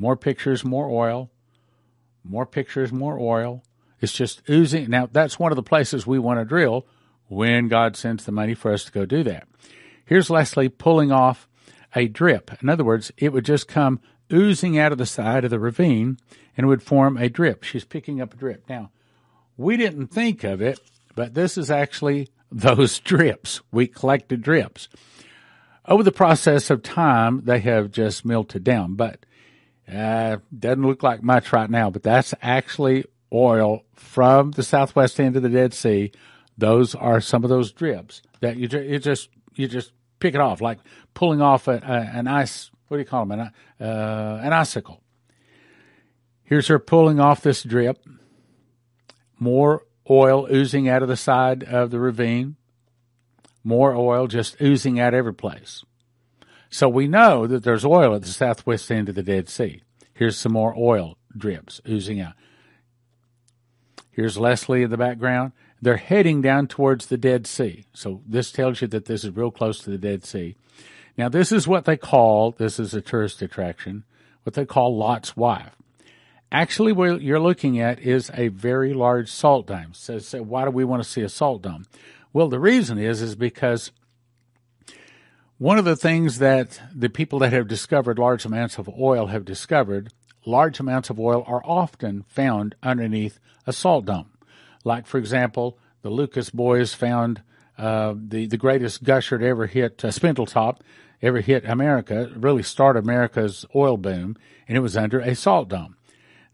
More 0.00 0.16
pictures, 0.16 0.64
more 0.64 0.88
oil. 0.88 1.30
More 2.24 2.46
pictures, 2.46 2.90
more 2.90 3.18
oil. 3.20 3.62
It's 4.00 4.14
just 4.14 4.40
oozing. 4.48 4.88
Now, 4.88 5.10
that's 5.12 5.38
one 5.38 5.52
of 5.52 5.56
the 5.56 5.62
places 5.62 6.06
we 6.06 6.18
want 6.18 6.40
to 6.40 6.46
drill 6.46 6.86
when 7.28 7.68
God 7.68 7.96
sends 7.96 8.24
the 8.24 8.32
money 8.32 8.54
for 8.54 8.72
us 8.72 8.84
to 8.86 8.92
go 8.92 9.04
do 9.04 9.22
that. 9.24 9.46
Here's 10.06 10.30
Leslie 10.30 10.70
pulling 10.70 11.12
off 11.12 11.46
a 11.94 12.08
drip. 12.08 12.50
In 12.62 12.70
other 12.70 12.82
words, 12.82 13.12
it 13.18 13.34
would 13.34 13.44
just 13.44 13.68
come 13.68 14.00
oozing 14.32 14.78
out 14.78 14.90
of 14.90 14.96
the 14.96 15.04
side 15.04 15.44
of 15.44 15.50
the 15.50 15.58
ravine 15.58 16.16
and 16.56 16.66
would 16.66 16.82
form 16.82 17.18
a 17.18 17.28
drip. 17.28 17.62
She's 17.62 17.84
picking 17.84 18.22
up 18.22 18.32
a 18.32 18.38
drip. 18.38 18.70
Now, 18.70 18.90
we 19.58 19.76
didn't 19.76 20.06
think 20.06 20.44
of 20.44 20.62
it, 20.62 20.80
but 21.14 21.34
this 21.34 21.58
is 21.58 21.70
actually 21.70 22.30
those 22.50 22.98
drips. 23.00 23.60
We 23.70 23.86
collected 23.86 24.40
drips. 24.40 24.88
Over 25.84 26.02
the 26.02 26.10
process 26.10 26.70
of 26.70 26.82
time, 26.82 27.42
they 27.44 27.58
have 27.58 27.90
just 27.90 28.24
melted 28.24 28.64
down, 28.64 28.94
but 28.94 29.26
uh, 29.90 30.38
doesn't 30.56 30.82
look 30.82 31.02
like 31.02 31.22
much 31.22 31.52
right 31.52 31.70
now, 31.70 31.90
but 31.90 32.02
that's 32.02 32.34
actually 32.42 33.04
oil 33.32 33.84
from 33.94 34.52
the 34.52 34.62
southwest 34.62 35.20
end 35.20 35.36
of 35.36 35.42
the 35.42 35.48
Dead 35.48 35.74
Sea. 35.74 36.12
Those 36.56 36.94
are 36.94 37.20
some 37.20 37.44
of 37.44 37.50
those 37.50 37.72
drips 37.72 38.22
that 38.40 38.56
you, 38.56 38.68
you 38.68 38.98
just 38.98 39.30
you 39.54 39.66
just 39.66 39.92
pick 40.18 40.34
it 40.34 40.40
off 40.40 40.60
like 40.60 40.78
pulling 41.14 41.40
off 41.40 41.68
a, 41.68 41.74
a, 41.76 42.18
an 42.18 42.26
ice. 42.26 42.70
What 42.88 42.96
do 42.96 43.00
you 43.00 43.06
call 43.06 43.24
them? 43.24 43.40
An, 43.40 43.50
uh, 43.80 44.40
an 44.42 44.52
icicle. 44.52 45.02
Here's 46.42 46.66
her 46.66 46.78
pulling 46.78 47.20
off 47.20 47.42
this 47.42 47.62
drip. 47.62 48.04
More 49.38 49.86
oil 50.08 50.48
oozing 50.52 50.88
out 50.88 51.02
of 51.02 51.08
the 51.08 51.16
side 51.16 51.62
of 51.62 51.90
the 51.90 52.00
ravine. 52.00 52.56
More 53.62 53.94
oil 53.94 54.26
just 54.26 54.60
oozing 54.60 54.98
out 54.98 55.14
every 55.14 55.34
place. 55.34 55.84
So 56.70 56.88
we 56.88 57.08
know 57.08 57.46
that 57.48 57.64
there's 57.64 57.84
oil 57.84 58.14
at 58.14 58.22
the 58.22 58.28
southwest 58.28 58.90
end 58.90 59.08
of 59.08 59.16
the 59.16 59.22
Dead 59.22 59.48
Sea. 59.48 59.82
Here's 60.14 60.38
some 60.38 60.52
more 60.52 60.74
oil 60.78 61.18
drips 61.36 61.80
oozing 61.88 62.20
out. 62.20 62.34
Here's 64.12 64.38
Leslie 64.38 64.82
in 64.82 64.90
the 64.90 64.96
background. 64.96 65.52
They're 65.82 65.96
heading 65.96 66.42
down 66.42 66.68
towards 66.68 67.06
the 67.06 67.16
Dead 67.16 67.46
Sea. 67.46 67.86
So 67.92 68.22
this 68.26 68.52
tells 68.52 68.80
you 68.80 68.88
that 68.88 69.06
this 69.06 69.24
is 69.24 69.34
real 69.34 69.50
close 69.50 69.80
to 69.80 69.90
the 69.90 69.98
Dead 69.98 70.24
Sea. 70.24 70.56
Now, 71.16 71.28
this 71.28 71.52
is 71.52 71.66
what 71.66 71.86
they 71.86 71.96
call, 71.96 72.52
this 72.52 72.78
is 72.78 72.94
a 72.94 73.00
tourist 73.00 73.42
attraction, 73.42 74.04
what 74.44 74.54
they 74.54 74.64
call 74.64 74.96
Lot's 74.96 75.36
Wife. 75.36 75.74
Actually, 76.52 76.92
what 76.92 77.22
you're 77.22 77.40
looking 77.40 77.80
at 77.80 78.00
is 78.00 78.30
a 78.34 78.48
very 78.48 78.92
large 78.92 79.30
salt 79.30 79.66
dome. 79.66 79.92
So, 79.92 80.18
so 80.18 80.42
why 80.42 80.64
do 80.64 80.70
we 80.70 80.84
want 80.84 81.02
to 81.02 81.08
see 81.08 81.22
a 81.22 81.28
salt 81.28 81.62
dome? 81.62 81.86
Well, 82.32 82.48
the 82.48 82.60
reason 82.60 82.98
is, 82.98 83.22
is 83.22 83.36
because 83.36 83.92
one 85.60 85.76
of 85.76 85.84
the 85.84 85.94
things 85.94 86.38
that 86.38 86.80
the 86.94 87.10
people 87.10 87.40
that 87.40 87.52
have 87.52 87.68
discovered 87.68 88.18
large 88.18 88.46
amounts 88.46 88.78
of 88.78 88.88
oil 88.98 89.26
have 89.26 89.44
discovered, 89.44 90.10
large 90.46 90.80
amounts 90.80 91.10
of 91.10 91.20
oil 91.20 91.44
are 91.46 91.60
often 91.66 92.24
found 92.28 92.74
underneath 92.82 93.38
a 93.66 93.72
salt 93.74 94.06
dome. 94.06 94.30
Like, 94.84 95.06
for 95.06 95.18
example, 95.18 95.78
the 96.00 96.08
Lucas 96.08 96.48
boys 96.48 96.94
found 96.94 97.42
uh, 97.76 98.14
the, 98.16 98.46
the 98.46 98.56
greatest 98.56 99.04
gusher 99.04 99.36
to 99.36 99.46
ever 99.46 99.66
hit 99.66 100.02
uh, 100.02 100.08
Spindletop, 100.08 100.78
ever 101.20 101.42
hit 101.42 101.66
America, 101.66 102.30
really 102.36 102.62
start 102.62 102.96
America's 102.96 103.66
oil 103.76 103.98
boom, 103.98 104.38
and 104.66 104.78
it 104.78 104.80
was 104.80 104.96
under 104.96 105.20
a 105.20 105.34
salt 105.34 105.68
dome. 105.68 105.94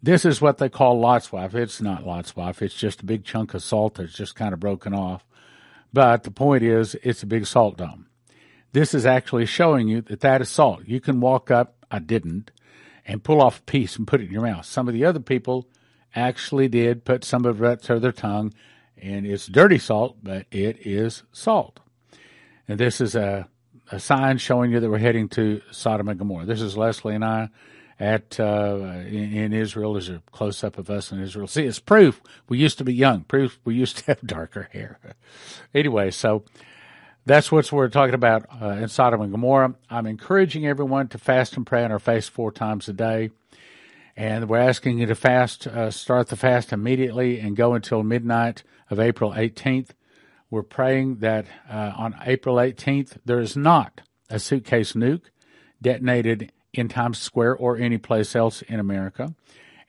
This 0.03 0.25
is 0.25 0.41
what 0.41 0.59
they 0.59 0.69
call 0.69 0.99
Lot's 0.99 1.31
wife. 1.31 1.55
It's 1.55 1.81
not 1.81 2.05
Lot's 2.05 2.35
wife. 2.35 2.61
It's 2.61 2.75
just 2.75 3.03
a 3.03 3.07
big 3.07 3.25
chunk 3.25 3.55
of 3.55 3.63
salt 3.63 3.95
that's 3.95 4.15
just 4.15 4.35
kind 4.35 4.53
of 4.53 4.59
broken 4.59 4.93
off. 4.93 5.25
But 5.93 6.25
the 6.25 6.33
point 6.33 6.65
is, 6.65 6.97
it's 7.05 7.23
a 7.23 7.27
big 7.27 7.47
salt 7.47 7.77
dome. 7.77 8.07
This 8.77 8.93
is 8.93 9.07
actually 9.07 9.47
showing 9.47 9.89
you 9.89 10.03
that 10.03 10.21
that 10.21 10.43
is 10.43 10.51
salt. 10.51 10.83
You 10.85 11.01
can 11.01 11.19
walk 11.19 11.51
up, 11.51 11.87
I 11.91 11.99
didn't, 11.99 12.51
and 13.07 13.25
pull 13.25 13.41
off 13.41 13.61
a 13.61 13.63
piece 13.63 13.97
and 13.97 14.07
put 14.07 14.21
it 14.21 14.27
in 14.27 14.33
your 14.33 14.43
mouth. 14.43 14.67
Some 14.67 14.87
of 14.87 14.93
the 14.93 15.07
other 15.07 15.19
people 15.19 15.67
actually 16.15 16.69
did 16.69 17.07
put 17.07 17.25
some 17.25 17.47
of 17.47 17.63
it 17.63 17.83
to 17.85 17.99
their 17.99 18.13
tongue, 18.13 18.53
and 19.01 19.27
it's 19.27 19.47
dirty 19.47 19.79
salt, 19.79 20.19
but 20.23 20.45
it 20.51 20.87
is 20.87 21.23
salt. 21.33 21.81
And 22.69 22.79
this 22.79 23.01
is 23.01 23.15
a, 23.15 23.49
a 23.91 23.99
sign 23.99 24.37
showing 24.37 24.73
you 24.73 24.81
that 24.81 24.91
we're 24.91 24.99
heading 24.99 25.31
to 25.31 25.63
Sodom 25.71 26.11
and 26.11 26.19
Gomorrah. 26.19 26.45
This 26.45 26.61
is 26.61 26.77
Leslie 26.77 27.15
and 27.15 27.25
I 27.25 27.49
at 27.99 28.39
uh, 28.39 29.05
in, 29.07 29.33
in, 29.33 29.53
Israel. 29.55 29.95
There's 29.95 30.11
a 30.11 30.23
close 30.33 30.63
up 30.63 30.77
of 30.77 30.91
us 30.91 31.13
in 31.13 31.23
Israel. 31.23 31.47
See, 31.47 31.65
it's 31.65 31.79
proof 31.79 32.21
we 32.47 32.59
used 32.59 32.77
to 32.77 32.85
be 32.85 32.93
young. 32.93 33.23
Proof 33.23 33.59
we 33.65 33.75
used 33.75 33.97
to 33.97 34.05
have 34.09 34.21
darker 34.21 34.69
hair. 34.71 34.99
anyway, 35.75 36.11
so 36.11 36.45
that's 37.27 37.51
what 37.51 37.71
we're 37.73 37.89
talking 37.89 38.15
about 38.15 38.47
uh, 38.63 38.69
in 38.69 38.89
Sodom 38.89 39.21
and 39.21 39.33
Gomorrah. 39.33 39.75
I'm 39.91 40.07
encouraging 40.07 40.65
everyone 40.65 41.09
to 41.09 41.19
fast 41.19 41.57
and 41.57 41.67
pray 41.67 41.85
on 41.85 41.91
our 41.91 41.99
face 41.99 42.29
four 42.29 42.53
times 42.53 42.89
a 42.89 42.93
day. 42.93 43.31
And 44.17 44.49
we're 44.49 44.59
asking 44.59 44.99
you 44.99 45.07
to 45.07 45.17
fast, 45.17 45.67
uh, 45.67 45.91
start 45.91 46.29
the 46.29 46.37
fast 46.37 46.73
immediately 46.73 47.41
and 47.41 47.57
go 47.57 47.75
until 47.75 48.05
midnight 48.05 48.63
of 48.89 49.01
April 49.01 49.33
18th. 49.33 49.91
We're 50.51 50.63
praying 50.63 51.17
that 51.17 51.47
uh, 51.69 51.93
on 51.97 52.15
April 52.25 52.57
18th, 52.57 53.19
there 53.25 53.41
is 53.41 53.57
not 53.57 54.03
a 54.31 54.39
suitcase 54.39 54.93
nuke 54.93 55.25
detonated 55.83 56.53
in 56.73 56.89
Times 56.89 57.19
Square 57.19 57.57
or 57.57 57.77
any 57.77 57.99
place 57.99 58.37
else 58.37 58.63
in 58.63 58.79
America. 58.79 59.35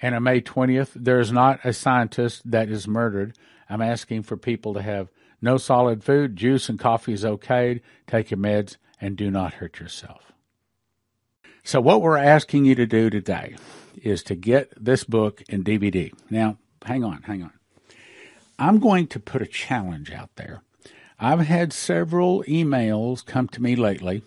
And 0.02 0.16
on 0.16 0.24
May 0.24 0.42
20th, 0.42 0.92
there 0.96 1.20
is 1.20 1.32
not 1.32 1.60
a 1.64 1.72
scientist 1.72 2.50
that 2.50 2.68
is 2.68 2.88
murdered. 2.88 3.38
I'm 3.70 3.82
asking 3.82 4.24
for 4.24 4.38
people 4.38 4.74
to 4.74 4.82
have 4.82 5.10
no 5.42 5.58
solid 5.58 6.04
food, 6.04 6.36
juice 6.36 6.70
and 6.70 6.80
coffee 6.80 7.14
is 7.14 7.26
okay. 7.26 7.82
Take 8.08 8.32
your 8.32 8.40
meds 8.40 8.78
and 9.00 9.16
do 9.16 9.30
not 9.30 9.56
hurt 9.56 9.80
yourself. 9.80 10.34
So, 11.64 11.82
what 11.82 12.02
we're 12.02 12.18
asking 12.18 12.66
you 12.66 12.76
to 12.76 12.86
do 12.86 13.10
today 13.10 13.56
is 14.02 14.24
to 14.24 14.36
get 14.36 14.72
this 14.82 15.04
book 15.04 15.44
in 15.50 15.64
DVD. 15.64 16.14
Now, 16.30 16.58
hang 16.86 17.04
on, 17.04 17.24
hang 17.24 17.44
on. 17.44 17.52
I'm 18.58 18.80
going 18.80 19.08
to 19.08 19.20
put 19.20 19.42
a 19.42 19.48
challenge 19.48 20.12
out 20.12 20.30
there. 20.36 20.62
I've 21.20 21.42
had 21.42 21.74
several 21.74 22.44
emails 22.44 23.26
come 23.26 23.48
to 23.50 23.62
me 23.62 23.76
lately, 23.76 24.24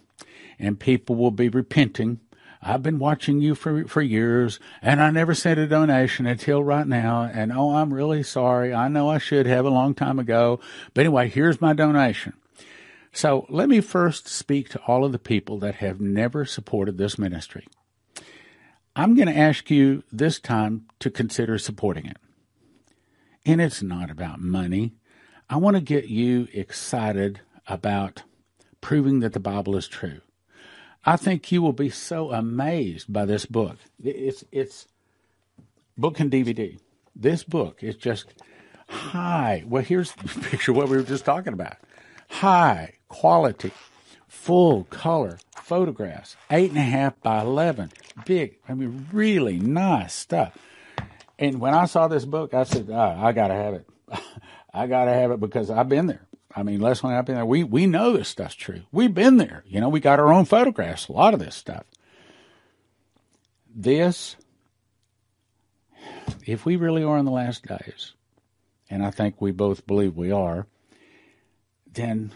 and 0.58 0.78
people 0.78 1.16
will 1.16 1.30
be 1.30 1.48
repenting 1.48 2.20
I've 2.62 2.82
been 2.82 2.98
watching 2.98 3.40
you 3.40 3.54
for, 3.54 3.86
for 3.86 4.02
years 4.02 4.60
and 4.82 5.00
I 5.00 5.10
never 5.10 5.34
sent 5.34 5.58
a 5.58 5.66
donation 5.66 6.26
until 6.26 6.62
right 6.62 6.86
now. 6.86 7.22
And 7.22 7.52
oh, 7.52 7.74
I'm 7.74 7.94
really 7.94 8.22
sorry. 8.22 8.74
I 8.74 8.88
know 8.88 9.08
I 9.08 9.18
should 9.18 9.46
have 9.46 9.64
a 9.64 9.70
long 9.70 9.94
time 9.94 10.18
ago. 10.18 10.60
But 10.92 11.02
anyway, 11.02 11.28
here's 11.28 11.60
my 11.60 11.72
donation. 11.72 12.34
So 13.12 13.46
let 13.48 13.68
me 13.68 13.80
first 13.80 14.28
speak 14.28 14.68
to 14.70 14.80
all 14.86 15.04
of 15.04 15.12
the 15.12 15.18
people 15.18 15.58
that 15.60 15.76
have 15.76 16.00
never 16.00 16.44
supported 16.44 16.98
this 16.98 17.18
ministry. 17.18 17.66
I'm 18.94 19.14
going 19.14 19.28
to 19.28 19.36
ask 19.36 19.70
you 19.70 20.02
this 20.12 20.38
time 20.38 20.86
to 20.98 21.10
consider 21.10 21.58
supporting 21.58 22.06
it. 22.06 22.18
And 23.46 23.60
it's 23.60 23.82
not 23.82 24.10
about 24.10 24.40
money. 24.40 24.92
I 25.48 25.56
want 25.56 25.76
to 25.76 25.82
get 25.82 26.08
you 26.08 26.46
excited 26.52 27.40
about 27.66 28.22
proving 28.80 29.20
that 29.20 29.32
the 29.32 29.40
Bible 29.40 29.76
is 29.76 29.88
true. 29.88 30.20
I 31.04 31.16
think 31.16 31.50
you 31.50 31.62
will 31.62 31.72
be 31.72 31.90
so 31.90 32.30
amazed 32.32 33.12
by 33.12 33.24
this 33.24 33.46
book. 33.46 33.78
It's 34.02 34.44
it's 34.52 34.86
book 35.96 36.20
and 36.20 36.30
DVD. 36.30 36.78
This 37.16 37.42
book 37.44 37.82
is 37.82 37.96
just 37.96 38.26
high. 38.88 39.64
Well, 39.66 39.82
here's 39.82 40.12
the 40.12 40.28
picture 40.50 40.72
of 40.72 40.76
what 40.76 40.88
we 40.88 40.96
were 40.96 41.02
just 41.02 41.24
talking 41.24 41.52
about. 41.52 41.76
High 42.28 42.94
quality, 43.08 43.72
full 44.28 44.84
color 44.84 45.38
photographs, 45.70 46.36
eight 46.50 46.70
and 46.70 46.78
a 46.78 46.82
half 46.82 47.20
by 47.22 47.40
11, 47.40 47.92
big. 48.24 48.58
I 48.68 48.74
mean, 48.74 49.06
really 49.12 49.58
nice 49.58 50.12
stuff. 50.12 50.56
And 51.38 51.60
when 51.60 51.74
I 51.74 51.86
saw 51.86 52.08
this 52.08 52.24
book, 52.24 52.54
I 52.54 52.64
said, 52.64 52.88
oh, 52.90 53.16
I 53.16 53.32
got 53.32 53.48
to 53.48 53.54
have 53.54 53.74
it. 53.74 53.86
I 54.74 54.86
got 54.88 55.04
to 55.04 55.12
have 55.12 55.30
it 55.30 55.40
because 55.40 55.70
I've 55.70 55.88
been 55.88 56.06
there. 56.06 56.26
I 56.54 56.62
mean, 56.62 56.82
I've 56.84 57.26
been 57.26 57.36
there. 57.36 57.46
We, 57.46 57.62
we 57.62 57.86
know 57.86 58.12
this 58.12 58.28
stuff's 58.28 58.56
true. 58.56 58.82
We've 58.90 59.14
been 59.14 59.36
there. 59.36 59.62
You 59.66 59.80
know, 59.80 59.88
we 59.88 60.00
got 60.00 60.18
our 60.18 60.32
own 60.32 60.44
photographs, 60.44 61.08
a 61.08 61.12
lot 61.12 61.34
of 61.34 61.40
this 61.40 61.54
stuff. 61.54 61.84
This, 63.72 64.36
if 66.44 66.66
we 66.66 66.74
really 66.74 67.04
are 67.04 67.18
in 67.18 67.24
the 67.24 67.30
last 67.30 67.66
days, 67.66 68.14
and 68.88 69.04
I 69.04 69.12
think 69.12 69.40
we 69.40 69.52
both 69.52 69.86
believe 69.86 70.16
we 70.16 70.32
are, 70.32 70.66
then 71.92 72.32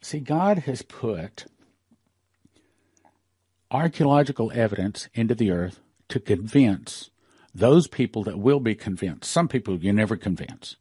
see, 0.00 0.20
God 0.20 0.58
has 0.60 0.82
put 0.82 1.46
archaeological 3.70 4.52
evidence 4.54 5.08
into 5.14 5.34
the 5.34 5.50
earth 5.50 5.80
to 6.08 6.20
convince 6.20 7.10
those 7.52 7.88
people 7.88 8.22
that 8.22 8.38
will 8.38 8.60
be 8.60 8.76
convinced. 8.76 9.30
Some 9.30 9.48
people 9.48 9.76
you 9.78 9.92
never 9.92 10.16
convince. 10.16 10.76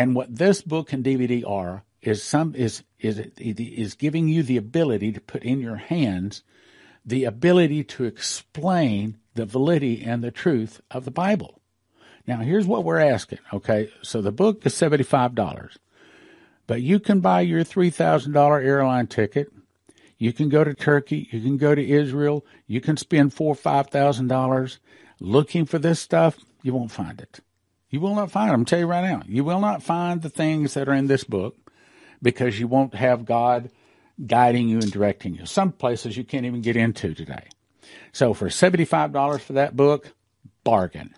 And 0.00 0.14
what 0.14 0.34
this 0.34 0.62
book 0.62 0.94
and 0.94 1.04
DVD 1.04 1.46
are 1.46 1.84
is 2.00 2.22
some 2.22 2.54
is 2.54 2.84
is 2.98 3.18
is 3.36 3.94
giving 3.94 4.28
you 4.28 4.42
the 4.42 4.56
ability 4.56 5.12
to 5.12 5.20
put 5.20 5.42
in 5.42 5.60
your 5.60 5.76
hands 5.76 6.42
the 7.04 7.24
ability 7.24 7.84
to 7.84 8.04
explain 8.04 9.18
the 9.34 9.44
validity 9.44 10.02
and 10.02 10.24
the 10.24 10.30
truth 10.30 10.80
of 10.90 11.04
the 11.04 11.10
Bible. 11.10 11.60
Now, 12.26 12.38
here's 12.38 12.64
what 12.64 12.82
we're 12.82 12.98
asking. 12.98 13.40
Okay, 13.52 13.90
so 14.00 14.22
the 14.22 14.32
book 14.32 14.64
is 14.64 14.72
seventy-five 14.72 15.34
dollars, 15.34 15.78
but 16.66 16.80
you 16.80 16.98
can 16.98 17.20
buy 17.20 17.42
your 17.42 17.62
three 17.62 17.90
thousand 17.90 18.32
dollar 18.32 18.58
airline 18.58 19.06
ticket. 19.06 19.52
You 20.16 20.32
can 20.32 20.48
go 20.48 20.64
to 20.64 20.72
Turkey. 20.72 21.28
You 21.30 21.42
can 21.42 21.58
go 21.58 21.74
to 21.74 21.86
Israel. 21.86 22.46
You 22.66 22.80
can 22.80 22.96
spend 22.96 23.34
four 23.34 23.52
or 23.52 23.54
five 23.54 23.88
thousand 23.88 24.28
dollars 24.28 24.78
looking 25.20 25.66
for 25.66 25.78
this 25.78 26.00
stuff. 26.00 26.38
You 26.62 26.72
won't 26.72 26.90
find 26.90 27.20
it. 27.20 27.40
You 27.90 28.00
will 28.00 28.14
not 28.14 28.30
find 28.30 28.50
them. 28.50 28.60
I'm 28.60 28.64
tell 28.64 28.78
you 28.78 28.86
right 28.86 29.02
now. 29.02 29.22
You 29.26 29.44
will 29.44 29.60
not 29.60 29.82
find 29.82 30.22
the 30.22 30.30
things 30.30 30.74
that 30.74 30.88
are 30.88 30.94
in 30.94 31.06
this 31.06 31.24
book 31.24 31.56
because 32.22 32.58
you 32.58 32.68
won't 32.68 32.94
have 32.94 33.24
God 33.24 33.70
guiding 34.24 34.68
you 34.68 34.78
and 34.78 34.90
directing 34.90 35.34
you. 35.34 35.46
Some 35.46 35.72
places 35.72 36.16
you 36.16 36.24
can't 36.24 36.46
even 36.46 36.62
get 36.62 36.76
into 36.76 37.14
today. 37.14 37.48
So 38.12 38.32
for 38.34 38.48
$75 38.48 39.40
for 39.40 39.54
that 39.54 39.76
book, 39.76 40.12
bargain 40.62 41.14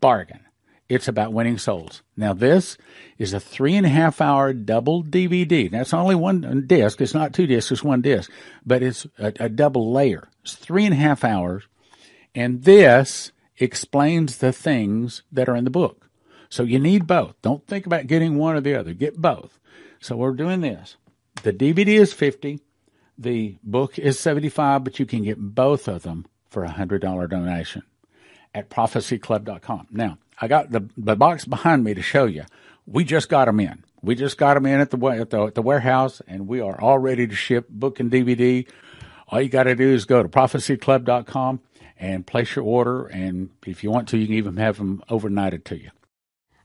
bargain. 0.00 0.40
It's 0.88 1.08
about 1.08 1.32
winning 1.32 1.58
souls. 1.58 2.02
Now, 2.16 2.32
this 2.32 2.78
is 3.18 3.32
a 3.32 3.40
three 3.40 3.74
and 3.74 3.84
a 3.84 3.88
half 3.88 4.20
hour 4.20 4.52
double 4.52 5.02
DVD. 5.02 5.68
That's 5.68 5.92
only 5.92 6.14
one 6.14 6.64
disc. 6.68 7.00
It's 7.00 7.14
not 7.14 7.34
two 7.34 7.48
discs, 7.48 7.72
it's 7.72 7.82
one 7.82 8.02
disc, 8.02 8.30
but 8.64 8.84
it's 8.84 9.04
a, 9.18 9.32
a 9.40 9.48
double 9.48 9.92
layer. 9.92 10.28
It's 10.42 10.54
three 10.54 10.84
and 10.84 10.94
a 10.94 10.98
half 10.98 11.24
hours. 11.24 11.64
And 12.36 12.62
this 12.62 13.32
explains 13.58 14.38
the 14.38 14.52
things 14.52 15.22
that 15.32 15.48
are 15.48 15.56
in 15.56 15.64
the 15.64 15.70
book. 15.70 16.08
So 16.48 16.62
you 16.62 16.78
need 16.78 17.06
both. 17.06 17.34
Don't 17.42 17.66
think 17.66 17.86
about 17.86 18.06
getting 18.06 18.36
one 18.36 18.56
or 18.56 18.60
the 18.60 18.78
other. 18.78 18.92
Get 18.92 19.20
both. 19.20 19.58
So 20.00 20.16
we're 20.16 20.32
doing 20.32 20.60
this. 20.60 20.96
The 21.42 21.52
DVD 21.52 21.88
is 21.88 22.12
50. 22.12 22.60
The 23.18 23.56
book 23.62 23.98
is 23.98 24.18
75, 24.18 24.84
but 24.84 24.98
you 24.98 25.06
can 25.06 25.22
get 25.22 25.38
both 25.38 25.88
of 25.88 26.02
them 26.02 26.26
for 26.48 26.64
a 26.64 26.70
$100 26.70 27.28
donation 27.28 27.82
at 28.54 28.70
prophecyclub.com. 28.70 29.88
Now, 29.90 30.18
I 30.40 30.48
got 30.48 30.70
the, 30.70 30.88
the 30.96 31.16
box 31.16 31.44
behind 31.44 31.82
me 31.82 31.94
to 31.94 32.02
show 32.02 32.26
you. 32.26 32.44
We 32.86 33.04
just 33.04 33.28
got 33.28 33.46
them 33.46 33.60
in. 33.60 33.84
We 34.02 34.14
just 34.14 34.38
got 34.38 34.54
them 34.54 34.66
in 34.66 34.80
at 34.80 34.90
the, 34.90 35.06
at 35.08 35.30
the, 35.30 35.42
at 35.44 35.54
the 35.54 35.62
warehouse, 35.62 36.22
and 36.28 36.46
we 36.46 36.60
are 36.60 36.80
all 36.80 36.98
ready 36.98 37.26
to 37.26 37.34
ship 37.34 37.68
book 37.68 37.98
and 37.98 38.10
DVD. 38.10 38.68
All 39.28 39.40
you 39.40 39.48
got 39.48 39.64
to 39.64 39.74
do 39.74 39.88
is 39.88 40.04
go 40.04 40.22
to 40.22 40.28
prophecyclub.com 40.28 41.60
and 41.98 42.26
place 42.26 42.56
your 42.56 42.64
order. 42.64 43.06
And 43.06 43.50
if 43.66 43.82
you 43.82 43.90
want 43.90 44.08
to, 44.08 44.18
you 44.18 44.26
can 44.26 44.34
even 44.34 44.56
have 44.56 44.78
them 44.78 45.02
overnighted 45.08 45.64
to 45.64 45.76
you. 45.76 45.90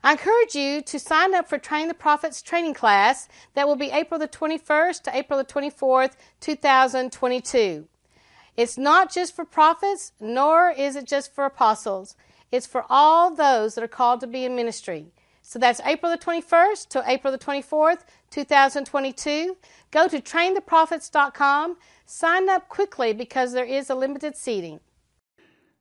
I 0.03 0.13
encourage 0.13 0.55
you 0.55 0.81
to 0.81 0.99
sign 0.99 1.35
up 1.35 1.47
for 1.47 1.59
Train 1.59 1.87
the 1.87 1.93
Prophets 1.93 2.41
training 2.41 2.73
class 2.73 3.27
that 3.53 3.67
will 3.67 3.75
be 3.75 3.91
April 3.91 4.19
the 4.19 4.27
21st 4.27 5.03
to 5.03 5.15
April 5.15 5.37
the 5.37 5.45
24th, 5.45 6.13
2022. 6.39 7.87
It's 8.57 8.77
not 8.77 9.13
just 9.13 9.35
for 9.35 9.45
prophets, 9.45 10.11
nor 10.19 10.71
is 10.71 10.95
it 10.95 11.05
just 11.05 11.33
for 11.33 11.45
apostles. 11.45 12.15
It's 12.51 12.65
for 12.65 12.83
all 12.89 13.33
those 13.33 13.75
that 13.75 13.83
are 13.83 13.87
called 13.87 14.21
to 14.21 14.27
be 14.27 14.43
in 14.43 14.55
ministry. 14.55 15.11
So 15.41 15.59
that's 15.59 15.81
April 15.81 16.11
the 16.11 16.17
21st 16.17 16.89
to 16.89 17.03
April 17.05 17.31
the 17.31 17.37
24th, 17.37 17.99
2022. 18.31 19.57
Go 19.91 20.07
to 20.07 20.19
traintheprophets.com. 20.19 21.77
Sign 22.05 22.49
up 22.49 22.69
quickly 22.69 23.13
because 23.13 23.53
there 23.53 23.65
is 23.65 23.89
a 23.89 23.95
limited 23.95 24.35
seating. 24.35 24.79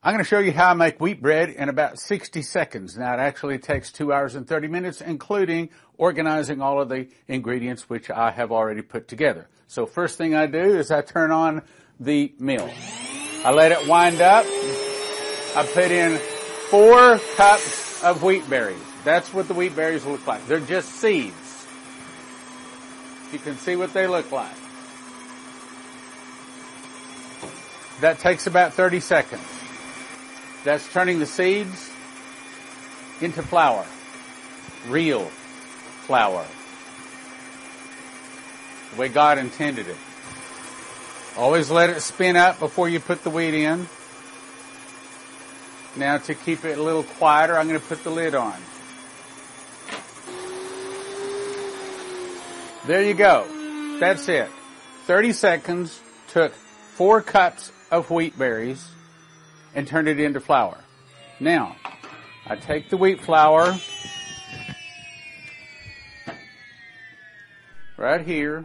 I'm 0.00 0.14
going 0.14 0.22
to 0.22 0.28
show 0.28 0.38
you 0.38 0.52
how 0.52 0.70
I 0.70 0.74
make 0.74 1.00
wheat 1.00 1.20
bread 1.20 1.48
in 1.50 1.68
about 1.68 1.98
60 1.98 2.40
seconds. 2.42 2.96
Now 2.96 3.14
it 3.14 3.18
actually 3.18 3.58
takes 3.58 3.90
two 3.90 4.12
hours 4.12 4.36
and 4.36 4.46
30 4.46 4.68
minutes, 4.68 5.00
including 5.00 5.70
organizing 5.96 6.62
all 6.62 6.80
of 6.80 6.88
the 6.88 7.08
ingredients 7.26 7.90
which 7.90 8.08
I 8.08 8.30
have 8.30 8.52
already 8.52 8.82
put 8.82 9.08
together. 9.08 9.48
So 9.66 9.86
first 9.86 10.16
thing 10.16 10.36
I 10.36 10.46
do 10.46 10.78
is 10.78 10.92
I 10.92 11.02
turn 11.02 11.32
on 11.32 11.62
the 11.98 12.32
mill. 12.38 12.70
I 13.44 13.50
let 13.50 13.72
it 13.72 13.88
wind 13.88 14.20
up. 14.20 14.44
I 15.56 15.68
put 15.74 15.90
in 15.90 16.16
four 16.70 17.18
cups 17.34 18.04
of 18.04 18.22
wheat 18.22 18.48
berries. 18.48 18.78
That's 19.02 19.34
what 19.34 19.48
the 19.48 19.54
wheat 19.54 19.74
berries 19.74 20.04
look 20.04 20.24
like. 20.28 20.46
They're 20.46 20.60
just 20.60 20.90
seeds. 20.90 21.66
You 23.32 23.40
can 23.40 23.56
see 23.56 23.74
what 23.74 23.92
they 23.92 24.06
look 24.06 24.30
like. 24.30 24.54
That 28.00 28.20
takes 28.20 28.46
about 28.46 28.74
30 28.74 29.00
seconds. 29.00 29.57
That's 30.68 30.86
turning 30.92 31.18
the 31.18 31.24
seeds 31.24 31.90
into 33.22 33.42
flour. 33.42 33.86
Real 34.86 35.24
flour. 36.04 36.44
The 38.90 39.00
way 39.00 39.08
God 39.08 39.38
intended 39.38 39.88
it. 39.88 39.96
Always 41.38 41.70
let 41.70 41.88
it 41.88 42.02
spin 42.02 42.36
up 42.36 42.58
before 42.58 42.86
you 42.86 43.00
put 43.00 43.24
the 43.24 43.30
wheat 43.30 43.54
in. 43.54 43.88
Now 45.96 46.18
to 46.18 46.34
keep 46.34 46.66
it 46.66 46.76
a 46.76 46.82
little 46.82 47.04
quieter, 47.04 47.56
I'm 47.56 47.66
going 47.66 47.80
to 47.80 47.86
put 47.86 48.04
the 48.04 48.10
lid 48.10 48.34
on. 48.34 48.60
There 52.86 53.02
you 53.02 53.14
go. 53.14 53.96
That's 54.00 54.28
it. 54.28 54.50
30 55.06 55.32
seconds 55.32 55.98
took 56.28 56.52
four 56.52 57.22
cups 57.22 57.72
of 57.90 58.10
wheat 58.10 58.38
berries 58.38 58.86
and 59.74 59.86
turn 59.86 60.08
it 60.08 60.18
into 60.20 60.40
flour. 60.40 60.78
Now, 61.40 61.76
I 62.46 62.56
take 62.56 62.90
the 62.90 62.96
wheat 62.96 63.20
flour 63.20 63.76
right 67.96 68.20
here. 68.20 68.64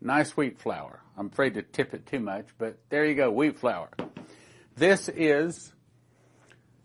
Nice 0.00 0.36
wheat 0.36 0.60
flour. 0.60 1.00
I'm 1.16 1.26
afraid 1.28 1.54
to 1.54 1.62
tip 1.62 1.94
it 1.94 2.06
too 2.06 2.20
much, 2.20 2.46
but 2.58 2.78
there 2.90 3.04
you 3.04 3.14
go, 3.14 3.30
wheat 3.30 3.58
flour. 3.58 3.88
This 4.76 5.08
is, 5.08 5.72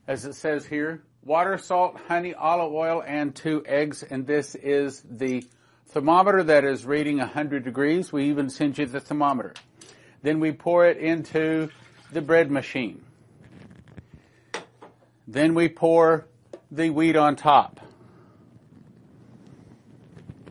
as 0.07 0.25
it 0.25 0.35
says 0.35 0.65
here, 0.65 1.03
water, 1.23 1.57
salt, 1.57 1.99
honey, 2.07 2.33
olive 2.33 2.73
oil, 2.73 3.03
and 3.05 3.35
two 3.35 3.63
eggs, 3.65 4.03
and 4.03 4.25
this 4.25 4.55
is 4.55 5.03
the 5.09 5.43
thermometer 5.89 6.43
that 6.43 6.63
is 6.63 6.85
reading 6.85 7.17
100 7.17 7.65
degrees. 7.65 8.13
We 8.13 8.29
even 8.29 8.49
send 8.49 8.77
you 8.77 8.85
the 8.85 9.01
thermometer. 9.01 9.53
Then 10.23 10.39
we 10.39 10.53
pour 10.53 10.85
it 10.85 10.97
into 10.97 11.69
the 12.11 12.21
bread 12.21 12.51
machine. 12.51 13.03
Then 15.27 15.53
we 15.53 15.69
pour 15.69 16.27
the 16.69 16.89
wheat 16.89 17.15
on 17.15 17.35
top. 17.35 17.79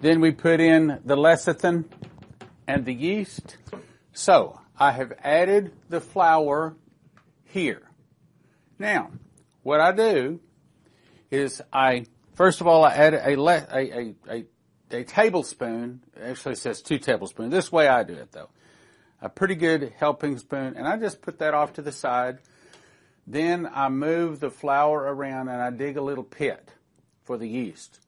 Then 0.01 0.21
we 0.21 0.31
put 0.31 0.61
in 0.61 1.01
the 1.05 1.17
lecithin 1.17 1.85
and 2.67 2.85
the 2.85 2.95
yeast. 2.95 3.59
So, 4.13 4.61
I 4.79 4.93
have 4.93 5.13
added 5.23 5.73
the 5.91 6.01
flour 6.01 6.75
here. 7.45 7.83
Now, 8.79 9.11
what 9.63 9.81
I 9.81 9.93
do 9.93 10.41
is 11.31 11.61
I 11.71 12.07
First 12.41 12.63
of 12.63 12.67
all, 12.67 12.87
I 12.87 12.95
add 12.95 13.13
a, 13.13 13.39
a, 13.39 13.67
a, 13.71 14.15
a, 14.31 14.47
a 14.93 15.05
tablespoon. 15.05 16.01
Actually, 16.19 16.55
says 16.55 16.81
two 16.81 16.97
tablespoons. 16.99 17.53
This 17.53 17.71
way 17.71 17.87
I 17.87 18.03
do 18.03 18.15
it 18.15 18.33
though. 18.33 18.49
A 19.23 19.29
pretty 19.29 19.55
good 19.55 19.93
helping 19.99 20.39
spoon, 20.39 20.75
and 20.77 20.89
I 20.89 20.97
just 20.97 21.21
put 21.21 21.39
that 21.41 21.53
off 21.53 21.75
to 21.75 21.83
the 21.83 21.93
side. 21.93 22.39
Then 23.27 23.69
I 23.73 23.89
move 23.89 24.41
the 24.41 24.51
flour 24.51 24.99
around 24.99 25.49
and 25.49 25.61
I 25.61 25.71
dig 25.71 25.97
a 25.97 26.03
little 26.03 26.25
pit 26.25 26.73
for 27.25 27.37
the 27.37 27.47
yeast. 27.47 28.01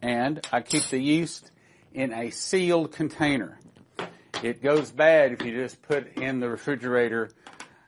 And 0.00 0.46
I 0.52 0.60
keep 0.60 0.84
the 0.84 0.98
yeast 0.98 1.50
in 1.92 2.12
a 2.12 2.30
sealed 2.30 2.92
container. 2.92 3.58
It 4.42 4.62
goes 4.62 4.90
bad 4.90 5.32
if 5.32 5.42
you 5.42 5.52
just 5.52 5.82
put 5.82 6.16
in 6.16 6.40
the 6.40 6.48
refrigerator 6.48 7.30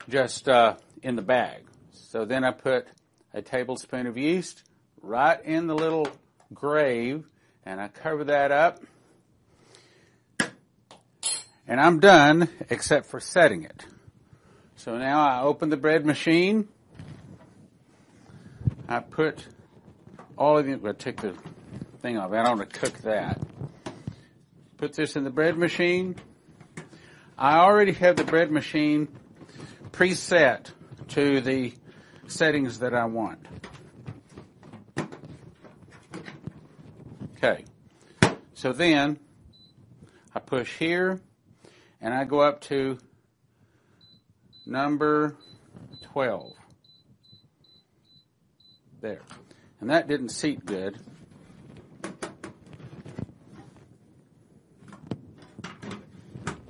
just 0.09 0.47
uh, 0.47 0.75
in 1.01 1.15
the 1.15 1.21
bag. 1.21 1.63
So 1.91 2.25
then 2.25 2.43
I 2.43 2.51
put 2.51 2.87
a 3.33 3.41
tablespoon 3.41 4.07
of 4.07 4.17
yeast 4.17 4.63
right 5.01 5.43
in 5.43 5.67
the 5.67 5.75
little 5.75 6.07
grave 6.53 7.25
and 7.65 7.81
I 7.81 7.89
cover 7.89 8.23
that 8.25 8.51
up. 8.51 8.79
And 11.67 11.79
I'm 11.79 11.99
done 11.99 12.49
except 12.69 13.07
for 13.07 13.19
setting 13.19 13.63
it. 13.63 13.85
So 14.75 14.97
now 14.97 15.25
I 15.25 15.41
open 15.41 15.69
the 15.69 15.77
bread 15.77 16.05
machine. 16.05 16.67
I 18.87 18.99
put 18.99 19.47
all 20.37 20.57
of 20.57 20.65
the, 20.65 20.79
I 20.87 20.91
take 20.91 21.21
the 21.21 21.33
thing 22.01 22.17
off. 22.17 22.31
I 22.31 22.43
don't 22.43 22.59
want 22.59 22.69
to 22.69 22.79
cook 22.79 22.99
that. 22.99 23.41
Put 24.77 24.93
this 24.93 25.15
in 25.15 25.23
the 25.23 25.29
bread 25.31 25.57
machine. 25.57 26.15
I 27.37 27.57
already 27.57 27.93
have 27.93 28.15
the 28.15 28.23
bread 28.23 28.51
machine 28.51 29.07
preset 29.91 30.67
to 31.09 31.41
the 31.41 31.73
settings 32.27 32.79
that 32.79 32.93
I 32.93 33.05
want. 33.05 33.45
Okay. 37.37 37.65
So 38.53 38.71
then 38.71 39.19
I 40.33 40.39
push 40.39 40.77
here 40.77 41.21
and 42.01 42.13
I 42.13 42.23
go 42.23 42.39
up 42.39 42.61
to 42.61 42.97
number 44.65 45.35
12. 46.11 46.53
There. 49.01 49.21
And 49.81 49.89
that 49.89 50.07
didn't 50.07 50.29
seat 50.29 50.65
good. 50.65 50.97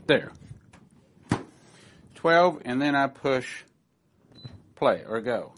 There. 0.08 0.32
12, 2.16 2.62
and 2.66 2.82
then 2.82 2.96
I 2.96 3.08
push 3.08 3.64
play 4.74 5.04
or 5.08 5.22
go. 5.22 5.54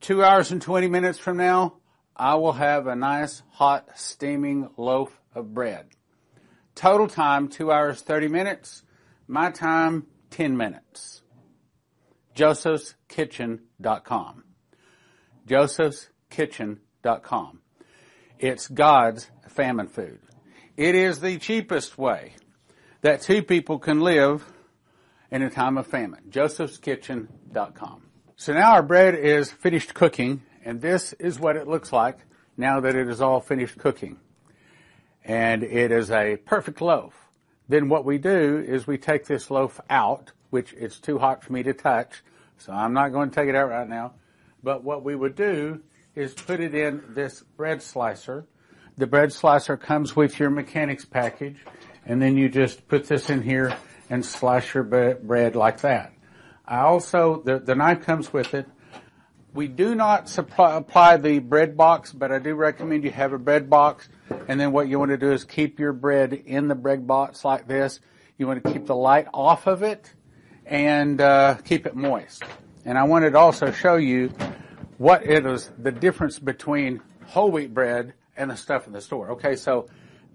Two 0.00 0.22
hours 0.22 0.52
and 0.52 0.62
20 0.62 0.86
minutes 0.86 1.18
from 1.18 1.36
now, 1.36 1.74
I 2.16 2.36
will 2.36 2.52
have 2.52 2.86
a 2.86 2.94
nice, 2.94 3.42
hot, 3.50 3.88
steaming 3.96 4.70
loaf 4.76 5.20
of 5.34 5.52
bread. 5.52 5.86
Total 6.76 7.08
time, 7.08 7.48
two 7.48 7.72
hours, 7.72 8.00
30 8.00 8.28
minutes. 8.28 8.83
My 9.26 9.50
time, 9.50 10.06
10 10.30 10.56
minutes. 10.56 11.22
josephskitchen.com. 12.36 14.44
josephskitchen.com. 15.46 17.60
It's 18.38 18.68
God's 18.68 19.30
famine 19.48 19.88
food. 19.88 20.20
It 20.76 20.94
is 20.94 21.20
the 21.20 21.38
cheapest 21.38 21.96
way 21.96 22.34
that 23.00 23.22
two 23.22 23.42
people 23.42 23.78
can 23.78 24.00
live 24.00 24.52
in 25.30 25.40
a 25.42 25.50
time 25.50 25.78
of 25.78 25.86
famine. 25.86 26.24
josephskitchen.com. 26.30 28.02
So 28.36 28.52
now 28.52 28.72
our 28.72 28.82
bread 28.82 29.14
is 29.14 29.52
finished 29.52 29.94
cooking 29.94 30.42
and 30.64 30.80
this 30.80 31.12
is 31.14 31.38
what 31.38 31.56
it 31.56 31.68
looks 31.68 31.92
like 31.92 32.18
now 32.56 32.80
that 32.80 32.96
it 32.96 33.08
is 33.08 33.20
all 33.20 33.40
finished 33.40 33.78
cooking. 33.78 34.18
And 35.24 35.62
it 35.62 35.92
is 35.92 36.10
a 36.10 36.36
perfect 36.36 36.80
loaf. 36.80 37.23
Then 37.68 37.88
what 37.88 38.04
we 38.04 38.18
do 38.18 38.58
is 38.58 38.86
we 38.86 38.98
take 38.98 39.26
this 39.26 39.50
loaf 39.50 39.80
out, 39.88 40.32
which 40.50 40.72
it's 40.74 40.98
too 40.98 41.18
hot 41.18 41.42
for 41.42 41.52
me 41.52 41.62
to 41.62 41.72
touch, 41.72 42.22
so 42.58 42.72
I'm 42.72 42.92
not 42.92 43.12
going 43.12 43.30
to 43.30 43.34
take 43.34 43.48
it 43.48 43.54
out 43.54 43.70
right 43.70 43.88
now. 43.88 44.12
But 44.62 44.84
what 44.84 45.02
we 45.02 45.14
would 45.14 45.34
do 45.34 45.80
is 46.14 46.34
put 46.34 46.60
it 46.60 46.74
in 46.74 47.02
this 47.14 47.42
bread 47.56 47.82
slicer. 47.82 48.46
The 48.96 49.06
bread 49.06 49.32
slicer 49.32 49.76
comes 49.76 50.14
with 50.14 50.38
your 50.38 50.50
mechanics 50.50 51.04
package, 51.04 51.56
and 52.06 52.20
then 52.20 52.36
you 52.36 52.48
just 52.48 52.86
put 52.86 53.06
this 53.08 53.30
in 53.30 53.42
here 53.42 53.76
and 54.10 54.24
slice 54.24 54.74
your 54.74 54.84
bread 54.84 55.56
like 55.56 55.80
that. 55.80 56.12
I 56.66 56.80
also, 56.80 57.42
the, 57.42 57.58
the 57.58 57.74
knife 57.74 58.02
comes 58.02 58.32
with 58.32 58.54
it. 58.54 58.66
We 59.54 59.68
do 59.68 59.94
not 59.94 60.28
supply, 60.28 60.74
apply 60.76 61.18
the 61.18 61.38
bread 61.38 61.76
box, 61.76 62.12
but 62.12 62.32
I 62.32 62.40
do 62.40 62.56
recommend 62.56 63.04
you 63.04 63.12
have 63.12 63.32
a 63.32 63.38
bread 63.38 63.70
box. 63.70 64.08
And 64.48 64.58
then 64.58 64.72
what 64.72 64.88
you 64.88 64.98
want 64.98 65.12
to 65.12 65.16
do 65.16 65.30
is 65.30 65.44
keep 65.44 65.78
your 65.78 65.92
bread 65.92 66.32
in 66.32 66.66
the 66.66 66.74
bread 66.74 67.06
box 67.06 67.44
like 67.44 67.68
this. 67.68 68.00
You 68.36 68.48
want 68.48 68.64
to 68.64 68.72
keep 68.72 68.86
the 68.86 68.96
light 68.96 69.28
off 69.32 69.68
of 69.68 69.84
it 69.84 70.12
and 70.66 71.20
uh, 71.20 71.54
keep 71.64 71.86
it 71.86 71.94
moist. 71.94 72.42
And 72.84 72.98
I 72.98 73.04
wanted 73.04 73.30
to 73.30 73.38
also 73.38 73.70
show 73.70 73.94
you 73.94 74.30
what 74.98 75.24
it 75.24 75.46
is, 75.46 75.70
the 75.78 75.92
difference 75.92 76.40
between 76.40 77.00
whole 77.24 77.52
wheat 77.52 77.72
bread 77.72 78.14
and 78.36 78.50
the 78.50 78.56
stuff 78.56 78.88
in 78.88 78.92
the 78.92 79.00
store. 79.00 79.32
Okay, 79.32 79.54
so 79.54 79.86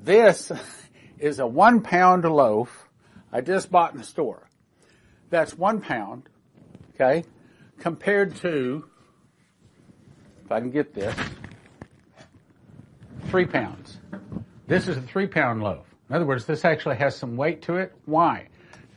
this 0.02 0.50
is 1.20 1.40
a 1.40 1.46
one 1.46 1.82
pound 1.82 2.24
loaf 2.24 2.88
I 3.34 3.42
just 3.42 3.70
bought 3.70 3.92
in 3.92 3.98
the 3.98 4.06
store. 4.06 4.48
That's 5.30 5.54
one 5.54 5.82
pound, 5.82 6.30
okay, 6.96 7.26
compared 7.80 8.38
to 8.38 8.86
if 10.50 10.54
I 10.54 10.60
can 10.62 10.72
get 10.72 10.96
this, 10.96 11.16
three 13.28 13.46
pounds. 13.46 14.00
This 14.66 14.88
is 14.88 14.98
a 14.98 15.02
three 15.02 15.28
pound 15.28 15.62
loaf. 15.62 15.86
In 16.10 16.16
other 16.16 16.26
words, 16.26 16.46
this 16.46 16.66
actually 16.66 16.96
has 16.96 17.16
some 17.16 17.38
weight 17.38 17.62
to 17.64 17.76
it. 17.76 17.94
Why? 18.06 18.48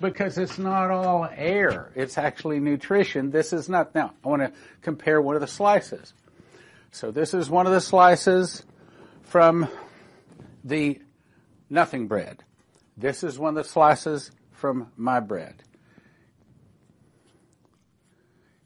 Because 0.00 0.38
it's 0.38 0.58
not 0.58 0.90
all 0.90 1.28
air. 1.36 1.92
It's 1.94 2.16
actually 2.16 2.58
nutrition. 2.58 3.30
This 3.30 3.52
is 3.52 3.68
not. 3.68 3.94
Now, 3.94 4.14
I 4.24 4.28
want 4.28 4.40
to 4.40 4.52
compare 4.80 5.20
one 5.20 5.34
of 5.34 5.42
the 5.42 5.46
slices. 5.46 6.14
So 6.90 7.10
this 7.10 7.34
is 7.34 7.50
one 7.50 7.66
of 7.66 7.72
the 7.74 7.82
slices 7.82 8.62
from 9.20 9.68
the 10.64 11.02
nothing 11.68 12.06
bread. 12.06 12.42
This 12.96 13.22
is 13.22 13.38
one 13.38 13.58
of 13.58 13.62
the 13.62 13.68
slices 13.68 14.30
from 14.52 14.90
my 14.96 15.20
bread. 15.20 15.62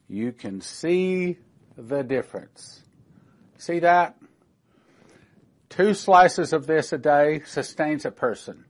You 0.07 0.31
can 0.31 0.61
see 0.61 1.37
the 1.77 2.03
difference. 2.03 2.81
See 3.57 3.79
that? 3.79 4.17
Two 5.69 5.93
slices 5.93 6.53
of 6.53 6.65
this 6.65 6.91
a 6.93 6.97
day 6.97 7.41
sustains 7.45 8.05
a 8.05 8.11
person. 8.11 8.65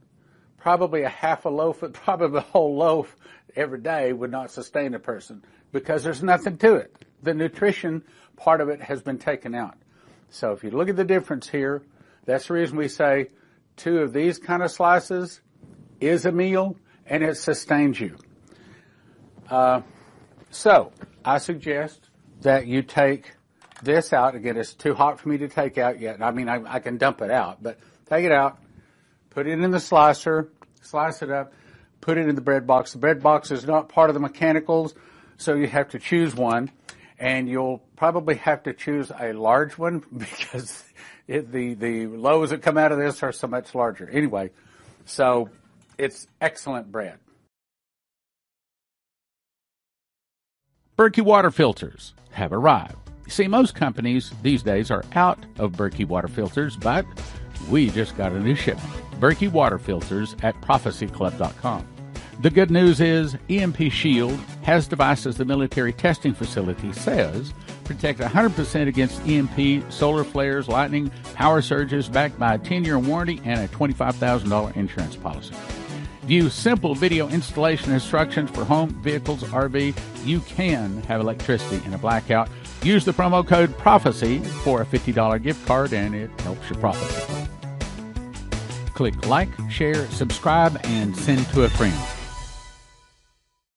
Probably 0.58 1.04
a 1.04 1.10
half 1.10 1.46
a 1.46 1.50
loaf, 1.50 1.84
probably 1.94 2.40
a 2.40 2.42
whole 2.42 2.76
loaf 2.76 3.16
every 3.56 3.80
day 3.80 4.14
would 4.14 4.32
not 4.32 4.52
sustain 4.52 4.94
a 4.94 5.00
person 5.00 5.44
because 5.72 6.04
there's 6.04 6.24
nothing 6.24 6.58
to 6.58 6.76
it. 6.76 7.06
The 7.24 7.34
nutrition 7.34 8.04
part 8.36 8.62
of 8.62 8.70
it 8.70 8.82
has 8.82 9.02
been 9.02 9.18
taken 9.18 9.56
out. 9.56 9.78
So 10.30 10.52
if 10.52 10.64
you 10.64 10.72
look 10.72 10.90
at 10.90 10.96
the 10.96 11.06
difference 11.06 11.48
here, 11.48 11.82
that's 12.26 12.48
the 12.48 12.54
reason 12.54 12.78
we 12.78 12.90
say 12.90 13.30
two 13.78 14.00
of 14.00 14.14
these 14.14 14.38
kind 14.38 14.62
of 14.62 14.72
slices 14.72 15.42
is 16.00 16.26
a 16.26 16.32
meal 16.32 16.76
and 17.06 17.24
it 17.24 17.38
sustains 17.38 18.00
you. 18.00 18.18
Uh, 19.50 19.82
so 20.50 20.92
I 21.24 21.38
suggest 21.38 22.07
that 22.42 22.68
you 22.68 22.82
take 22.82 23.34
this 23.82 24.14
out. 24.14 24.36
Again, 24.36 24.58
it's 24.58 24.74
too 24.74 24.94
hot 24.94 25.20
for 25.20 25.30
me 25.30 25.38
to 25.40 25.48
take 25.48 25.78
out 25.78 26.00
yet. 26.00 26.22
I 26.22 26.32
mean, 26.32 26.50
I, 26.50 26.76
I 26.76 26.80
can 26.80 26.98
dump 26.98 27.22
it 27.22 27.32
out, 27.32 27.62
but 27.62 27.80
take 28.10 28.26
it 28.26 28.32
out, 28.32 28.60
put 29.30 29.48
it 29.48 29.60
in 29.60 29.72
the 29.72 29.80
slicer, 29.80 30.50
slice 30.82 31.22
it 31.22 31.30
up, 31.30 31.54
put 32.02 32.18
it 32.18 32.28
in 32.28 32.36
the 32.36 32.42
bread 32.42 32.68
box. 32.68 32.94
The 32.94 33.00
bread 33.00 33.22
box 33.22 33.52
is 33.52 33.66
not 33.66 33.90
part 33.90 34.10
of 34.10 34.14
the 34.14 34.20
mechanicals, 34.20 34.94
so 35.38 35.54
you 35.56 35.68
have 35.68 35.90
to 35.90 36.00
choose 36.00 36.36
one, 36.36 36.72
and 37.20 37.48
you'll 37.48 37.84
probably 37.96 38.36
have 38.36 38.64
to 38.64 38.74
choose 38.74 39.12
a 39.20 39.34
large 39.34 39.78
one 39.78 40.04
because 40.18 40.84
it, 41.28 41.52
the 41.52 41.74
the 41.74 42.08
loaves 42.08 42.52
that 42.52 42.62
come 42.62 42.78
out 42.78 42.92
of 42.92 42.98
this 42.98 43.22
are 43.24 43.32
so 43.32 43.48
much 43.48 43.76
larger. 43.76 44.10
Anyway, 44.10 44.52
so 45.06 45.50
it's 45.98 46.28
excellent 46.42 46.92
bread. 46.92 47.18
Berkey 50.98 51.22
water 51.22 51.52
filters 51.52 52.16
have 52.32 52.52
arrived. 52.52 52.96
You 53.26 53.32
see, 53.32 53.48
most 53.48 53.76
companies 53.76 54.32
these 54.42 54.64
days 54.64 54.90
are 54.90 55.04
out 55.14 55.38
of 55.60 55.74
Berkey 55.74 56.08
water 56.08 56.28
filters, 56.28 56.76
but 56.76 57.06
we 57.70 57.92
just 57.92 58.18
got 58.18 58.32
a 58.32 58.40
new 58.40 58.56
shipment. 58.56 58.90
Berkey 59.20 59.52
water 59.52 59.78
filters 59.78 60.36
at 60.42 60.60
prophecyclub.com. 60.62 61.88
The 62.40 62.50
good 62.50 62.72
news 62.72 63.00
is 63.00 63.38
EMP 63.48 63.92
Shield 63.92 64.40
has 64.64 64.88
devices 64.88 65.38
the 65.38 65.46
military 65.46 65.94
testing 65.94 66.34
facility 66.34 66.92
says 66.94 67.54
protect 67.84 68.20
100% 68.20 68.88
against 68.88 69.22
EMP, 69.28 69.92
solar 69.92 70.24
flares, 70.24 70.68
lightning, 70.68 71.12
power 71.36 71.62
surges, 71.62 72.10
backed 72.10 72.40
by 72.40 72.56
a 72.56 72.58
10 72.58 72.84
year 72.84 72.98
warranty 72.98 73.40
and 73.46 73.60
a 73.60 73.68
$25,000 73.68 74.76
insurance 74.76 75.16
policy. 75.16 75.54
View 76.28 76.50
simple 76.50 76.94
video 76.94 77.28
installation 77.30 77.92
instructions 77.94 78.52
for 78.52 78.64
home, 78.64 78.90
vehicles, 79.02 79.44
RV. 79.44 79.98
You 80.26 80.42
can 80.42 81.02
have 81.04 81.22
electricity 81.22 81.84
in 81.86 81.94
a 81.94 81.98
blackout 81.98 82.50
Use 82.84 83.04
the 83.04 83.12
promo 83.12 83.46
code 83.46 83.76
PROPHECY 83.78 84.46
for 84.64 84.82
a 84.82 84.86
$50 84.86 85.42
gift 85.42 85.66
card 85.66 85.94
and 85.94 86.14
it 86.14 86.30
helps 86.42 86.70
your 86.70 86.80
prophecy. 86.80 87.50
Click 88.94 89.28
like, 89.28 89.50
share, 89.70 90.08
subscribe, 90.10 90.80
and 90.84 91.16
send 91.16 91.46
to 91.50 91.64
a 91.64 91.70
friend. 91.70 92.17